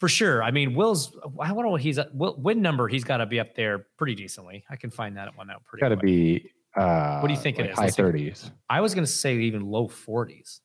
[0.00, 0.42] for sure.
[0.42, 1.16] I mean, Will's.
[1.40, 2.12] I wonder what he's at.
[2.14, 2.86] Will, win number.
[2.88, 4.64] He's got to be up there pretty decently.
[4.68, 5.80] I can find that one out pretty.
[5.80, 6.50] Got to be.
[6.76, 7.78] Uh, What do you think it like is?
[7.78, 8.50] High thirties.
[8.68, 10.60] I was going to say even low forties.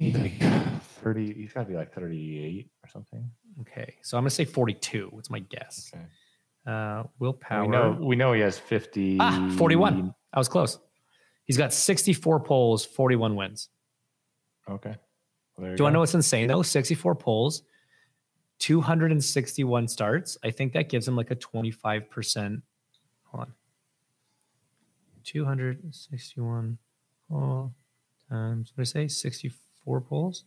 [0.00, 1.32] Thirty.
[1.32, 3.30] He's got to be like thirty-eight or something.
[3.60, 5.08] Okay, so I'm going to say forty-two.
[5.12, 5.90] What's my guess?
[5.94, 6.04] Okay.
[6.66, 7.62] Uh, Will Power.
[7.62, 7.98] We know.
[8.00, 9.16] We know he has fifty.
[9.20, 10.12] Ah, 41.
[10.32, 10.78] I was close.
[11.44, 13.68] He's got 64 poles, 41 wins.
[14.68, 14.88] Okay.
[14.90, 14.98] Well,
[15.62, 16.62] there you Do I know what's insane though?
[16.62, 17.62] 64 poles,
[18.58, 20.36] 261 starts.
[20.44, 22.62] I think that gives him like a 25%.
[23.26, 23.52] Hold on.
[25.26, 26.78] 261
[27.28, 27.74] poll
[28.30, 29.08] times, what did I say?
[29.08, 30.44] 64 poles?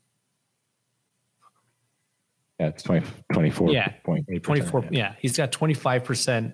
[2.60, 3.72] Yeah, it's 20, 24.
[3.72, 4.90] Yeah, point 24.
[4.92, 5.14] Yeah.
[5.20, 6.54] he's got 25%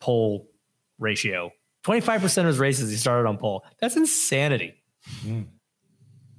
[0.00, 0.48] pole
[0.98, 1.50] ratio.
[1.84, 3.64] 25% of his races he started on pole.
[3.80, 4.74] That's insanity.
[5.24, 5.46] Mm.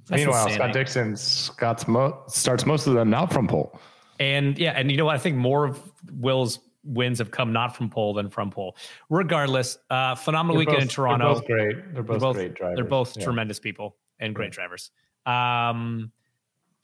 [0.08, 0.56] That's Meanwhile, insanity.
[0.56, 3.78] Scott Dixon Scott's mo- starts most of them not from pole.
[4.18, 5.14] And yeah, and you know what?
[5.14, 5.80] I think more of
[6.12, 6.58] Will's
[6.88, 8.76] wins have come not from pole than from pole.
[9.10, 11.24] Regardless, uh, phenomenal They're weekend both- in Toronto.
[11.26, 11.94] They're both great.
[11.94, 12.76] They're both, both- great drivers.
[12.76, 13.24] They're both Yeah.
[13.24, 14.90] tremendous people and great drivers.
[15.26, 16.10] Um,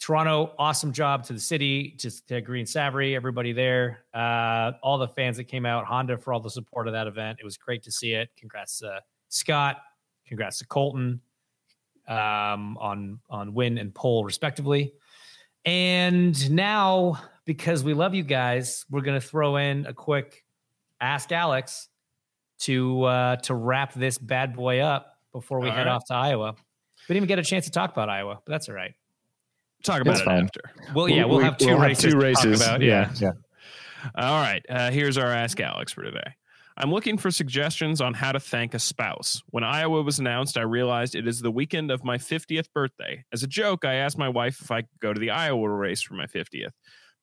[0.01, 5.09] Toronto, awesome job to the city, just to Green Savoree, everybody there, uh, all the
[5.09, 7.39] fans that came out, Honda for all the support of that event.
[7.41, 8.29] It was great to see it.
[8.37, 9.79] Congrats to Scott.
[10.27, 11.21] Congrats to Colton
[12.07, 14.93] um, on on win and pole respectively.
[15.65, 20.45] And now, because we love you guys, we're gonna throw in a quick
[21.01, 21.89] Ask Alex
[22.61, 25.93] to uh, to wrap this bad boy up before we All head right.
[25.93, 26.55] off to Iowa.
[27.09, 28.95] We didn't even get a chance to talk about Iowa, but that's all right.
[29.83, 30.45] Talk about It's it fine.
[30.45, 30.61] after.
[30.95, 32.05] Well, yeah, we'll, have 2 we'll races.
[32.05, 32.61] two to talk races.
[32.63, 33.33] about, yeah, yeah.
[34.15, 34.65] All right.
[34.69, 36.33] Uh, here's our Ask Alex for today.
[36.79, 39.43] I'm looking for suggestions on how to thank a spouse.
[39.51, 43.25] When Iowa was announced, I realized it is the weekend of my 50th birthday.
[43.33, 46.01] As a joke, I asked my wife if I could go to the Iowa race
[46.03, 46.73] for my 50th.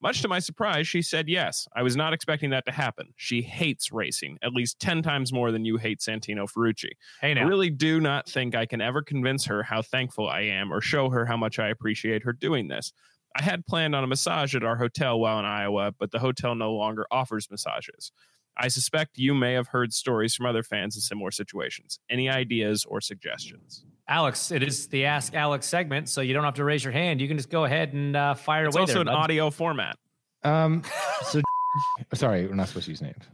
[0.02, 1.68] Much to my surprise, she said yes.
[1.76, 3.14] I was not expecting that to happen.
[3.16, 6.90] She hates racing, at least 10 times more than you hate Santino Ferrucci.
[7.20, 10.72] Hey I really do not think I can ever convince her how thankful I am
[10.72, 12.92] or show her how much I appreciate her doing this.
[13.36, 16.54] I had planned on a massage at our hotel while in Iowa, but the hotel
[16.56, 18.10] no longer offers massages.
[18.56, 22.00] I suspect you may have heard stories from other fans in similar situations.
[22.10, 23.86] Any ideas or suggestions?
[24.08, 27.20] Alex, it is the Ask Alex segment, so you don't have to raise your hand.
[27.20, 28.82] You can just go ahead and uh, fire It's away.
[28.84, 29.24] It's also there, an bud.
[29.24, 29.96] audio format.
[30.42, 30.82] Um,
[31.26, 31.40] so
[32.14, 33.24] sorry, we're not supposed to use names.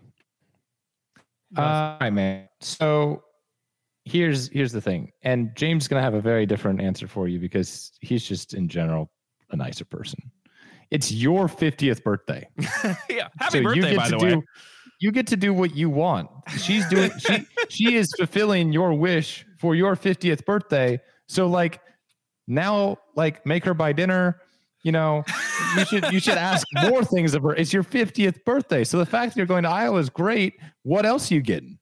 [1.56, 2.48] Uh, all right, man.
[2.60, 3.24] So
[4.04, 7.38] here's here's the thing, and James is gonna have a very different answer for you
[7.38, 9.10] because he's just in general
[9.50, 10.20] a nicer person.
[10.90, 12.48] It's your 50th birthday.
[13.10, 13.28] yeah.
[13.38, 14.42] Happy So you birthday, get by to the do, way.
[15.00, 16.28] You get to do what you want.
[16.58, 21.00] She's doing she she is fulfilling your wish for your 50th birthday.
[21.26, 21.80] So like
[22.46, 24.40] now like make her buy dinner.
[24.84, 25.24] You know,
[25.76, 27.54] you should you should ask more things of her.
[27.54, 28.84] It's your 50th birthday.
[28.84, 30.54] So the fact that you're going to Iowa is great.
[30.82, 31.78] What else are you getting?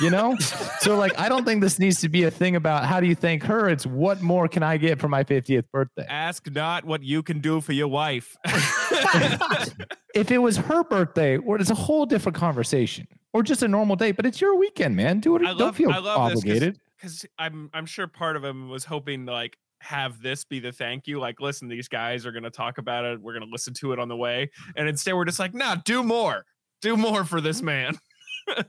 [0.00, 0.36] You know?
[0.80, 3.14] so like I don't think this needs to be a thing about how do you
[3.14, 3.68] thank her?
[3.68, 6.06] It's what more can I get for my 50th birthday?
[6.08, 8.36] Ask not what you can do for your wife.
[10.14, 13.96] if it was her birthday, or it's a whole different conversation, or just a normal
[13.96, 14.12] day.
[14.12, 15.20] But it's your weekend, man.
[15.20, 15.42] Do it.
[15.42, 16.78] I don't love, feel I love obligated.
[16.96, 21.06] because I'm I'm sure part of him was hoping like have this be the thank
[21.06, 21.20] you.
[21.20, 23.20] Like, listen, these guys are gonna talk about it.
[23.20, 26.02] We're gonna listen to it on the way, and instead we're just like, nah, do
[26.02, 26.46] more,
[26.80, 27.98] do more for this man.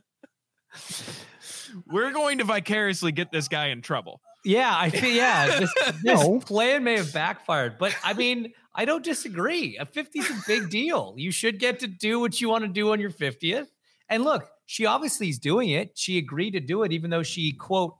[1.88, 4.22] we're going to vicariously get this guy in trouble.
[4.44, 5.60] Yeah, I feel yeah.
[5.60, 5.74] This,
[6.04, 6.40] this No.
[6.40, 9.78] plan may have backfired, but I mean, I don't disagree.
[9.78, 11.16] A 50 is a big deal.
[11.18, 13.68] You should get to do what you want to do on your 50th.
[14.10, 15.92] And look, she obviously is doing it.
[15.96, 17.96] She agreed to do it, even though she quote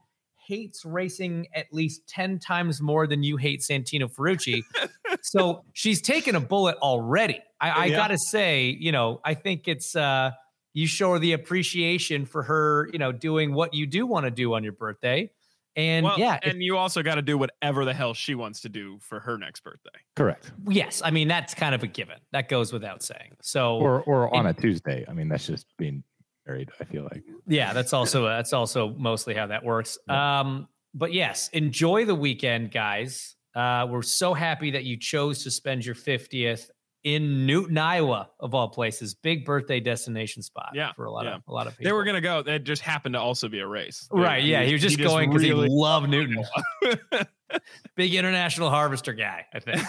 [0.46, 4.62] hates racing at least 10 times more than you hate Santino Ferrucci.
[5.22, 7.40] so she's taken a bullet already.
[7.60, 7.96] I, I Yeah.
[7.96, 10.30] gotta say, you know, I think it's uh
[10.76, 14.30] you show her the appreciation for her, you know, doing what you do want to
[14.30, 15.30] do on your birthday.
[15.74, 18.60] And well, yeah, if- and you also got to do whatever the hell she wants
[18.60, 19.98] to do for her next birthday.
[20.14, 20.52] Correct.
[20.68, 22.18] Yes, I mean that's kind of a given.
[22.32, 23.36] That goes without saying.
[23.42, 25.04] So Or or on a Tuesday.
[25.08, 26.02] I mean, that's just being
[26.46, 26.70] married.
[26.78, 27.24] I feel like.
[27.46, 29.96] yeah, that's also that's also mostly how that works.
[30.08, 33.34] Um, but yes, enjoy the weekend, guys.
[33.54, 36.68] Uh, we're so happy that you chose to spend your 50th
[37.06, 39.14] in Newton, Iowa, of all places.
[39.14, 41.36] Big birthday destination spot Yeah, for a lot yeah.
[41.36, 41.88] of a lot of people.
[41.88, 42.42] They were gonna go.
[42.42, 44.08] That just happened to also be a race.
[44.10, 44.42] right.
[44.42, 46.44] Yeah, he was just going because really- he loved Newton.
[47.96, 49.80] Big international harvester guy, I think.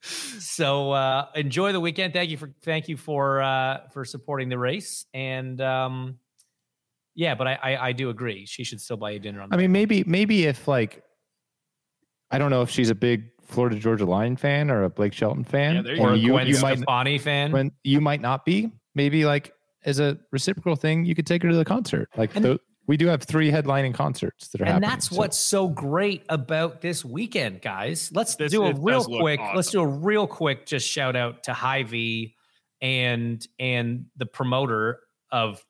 [0.00, 2.12] so uh, enjoy the weekend.
[2.12, 5.06] Thank you for thank you for uh, for supporting the race.
[5.12, 6.18] And um,
[7.16, 8.46] yeah, but I, I I do agree.
[8.46, 9.48] She should still buy you dinner on.
[9.48, 11.02] The I mean, maybe maybe if like,
[12.30, 15.44] I don't know if she's a big Florida Georgia Line fan or a Blake Shelton
[15.44, 17.52] fan, Yeah, there you or a you Gwen you might Stefani fan.
[17.52, 18.70] when you might not be.
[18.94, 19.52] Maybe like
[19.84, 22.08] as a reciprocal thing, you could take her to the concert.
[22.16, 24.90] Like And- the, we do have three headlining concerts that are and happening.
[24.90, 28.10] that's so- what's so great about this weekend, guys.
[28.14, 29.40] Let's This- do a real does look quick.
[29.54, 32.34] Let's do a real quick just shout out to Hy-Vee
[32.80, 35.64] and and the promoter of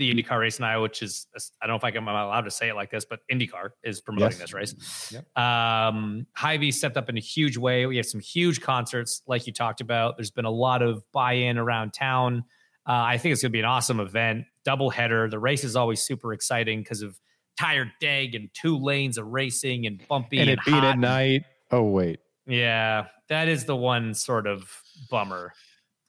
[0.00, 1.28] the IndyCar race in Iowa, which is
[1.62, 3.70] I don't know if I can, I'm allowed to say it like this, but IndyCar
[3.84, 4.38] is promoting Yes.
[4.38, 5.12] this race.
[5.12, 5.38] Yep.
[5.38, 7.86] Um, Hy-Vee stepped up in a huge way.
[7.86, 10.16] We have some huge concerts, like you talked about.
[10.16, 12.44] There's been a lot of buy-in around town.
[12.88, 14.46] Uh, I think it's going to be an awesome event.
[14.64, 15.28] Double header.
[15.28, 17.16] The race is always super exciting because of
[17.58, 21.42] tired dag and two lanes of racing and bumpy and and, it being at night.
[21.70, 24.68] Oh wait, Yeah, that is the one sort of
[25.10, 25.52] bummer.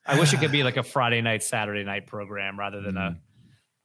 [0.04, 3.20] I wish it could be like a Friday night, Saturday night program rather than a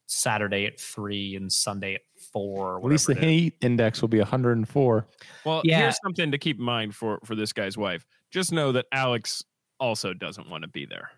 [0.08, 2.02] Saturday at three and Sunday at
[2.32, 2.78] four.
[2.80, 3.42] At least the whatever it is.
[3.42, 5.06] heat index will be 104.
[5.46, 5.82] Well, Yeah.
[5.82, 8.06] here's something to keep in mind for for this guy's wife.
[8.32, 9.44] Just know that Alex
[9.80, 11.12] also doesn't want to be there.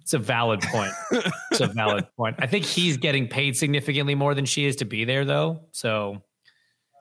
[0.00, 0.92] It's a valid point.
[1.50, 2.36] it's a valid point.
[2.38, 5.60] I think he's getting paid significantly more than she is to be there, though.
[5.72, 6.22] So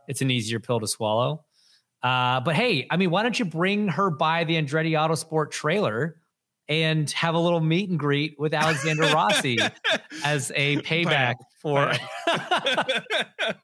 [0.08, 1.46] it's an easier pill to swallow.
[2.04, 6.22] Uh, but hey, I mean, why don't you bring her by the Andretti Autosport trailer
[6.68, 9.58] and have a little meet and greet with Alexander Rossi
[10.24, 11.92] as a payback for?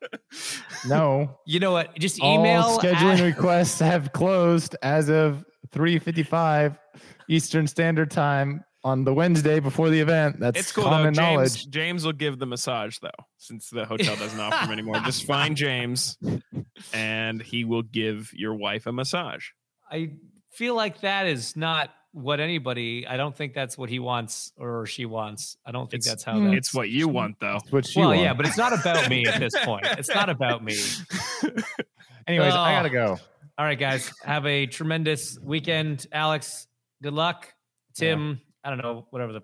[0.88, 1.96] No, you know what?
[2.00, 6.78] Just email all scheduling at- requests have closed as of 3:55
[7.28, 10.40] Eastern Standard Time on the Wednesday before the event.
[10.40, 11.22] That's It's cool common though.
[11.22, 11.70] James, knowledge.
[11.70, 14.96] James will give the massage though, since the hotel doesn't offer them anymore.
[15.06, 16.18] Just find James,
[16.94, 19.46] and he will give your wife a massage.
[19.92, 20.14] I
[20.52, 23.08] feel like that is not what anybody.
[23.08, 25.58] I don't think that's what he wants or she wants.
[25.66, 26.54] I don't think It's- that's how that.
[26.54, 27.54] It's what you want though.
[27.62, 28.24] That's what she well, wants.
[28.24, 29.86] yeah, but it's not about me at this point.
[29.98, 30.76] It's not about me.
[32.28, 32.78] anyways, I Oh.
[32.78, 33.18] gotta go.
[33.58, 36.08] All right, guys, have a tremendous weekend.
[36.12, 36.68] Alex,
[37.04, 37.54] good luck.
[37.96, 39.42] Tim, I don't know, whatever the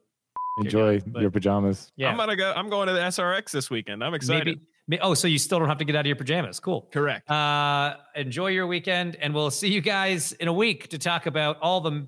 [0.59, 1.91] Enjoy but- your pajamas.
[1.97, 2.09] yeah.
[2.09, 2.51] I'm gonna go.
[2.55, 4.03] I'm going to the SRX this weekend.
[4.03, 4.59] I'm excited.
[4.87, 6.59] maybe, oh, so you still don't have to get out of your pajamas.
[6.59, 6.87] Cool.
[6.91, 7.29] Correct.
[7.29, 11.59] Uh, enjoy your weekend, and we'll see you guys in a week to talk about
[11.61, 12.07] all the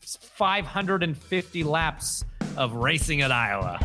[0.00, 2.24] 550 laps
[2.56, 3.78] of racing at Iowa.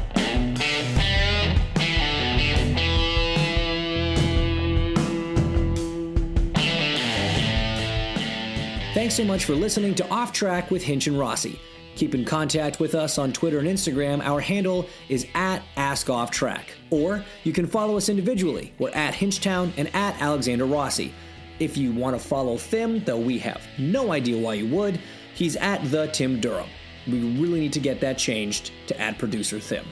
[8.93, 11.59] Thanks so much for listening to Off Track with Hinch and Rossi.
[11.95, 14.21] Keep in contact with us on Twitter and Instagram.
[14.21, 16.63] Our handle is at AskOffTrack.
[16.89, 18.73] Or you can follow us individually.
[18.79, 21.13] We're at Hinchtown and at Alexander Rossi.
[21.59, 24.99] If you want to follow Thim, though we have no idea why you would,
[25.41, 26.69] he's at the Tim Durham.
[27.07, 29.83] We really need to get that changed to at producer Thim.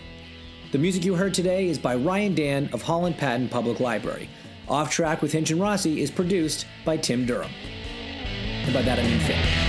[0.71, 4.29] The music you heard today is by Ryan Dan of Holland Patton Public Library.
[4.67, 7.49] Off Track with Hinch and Rossi is produced by Tim Durham.
[8.63, 9.68] And by that I mean Thim.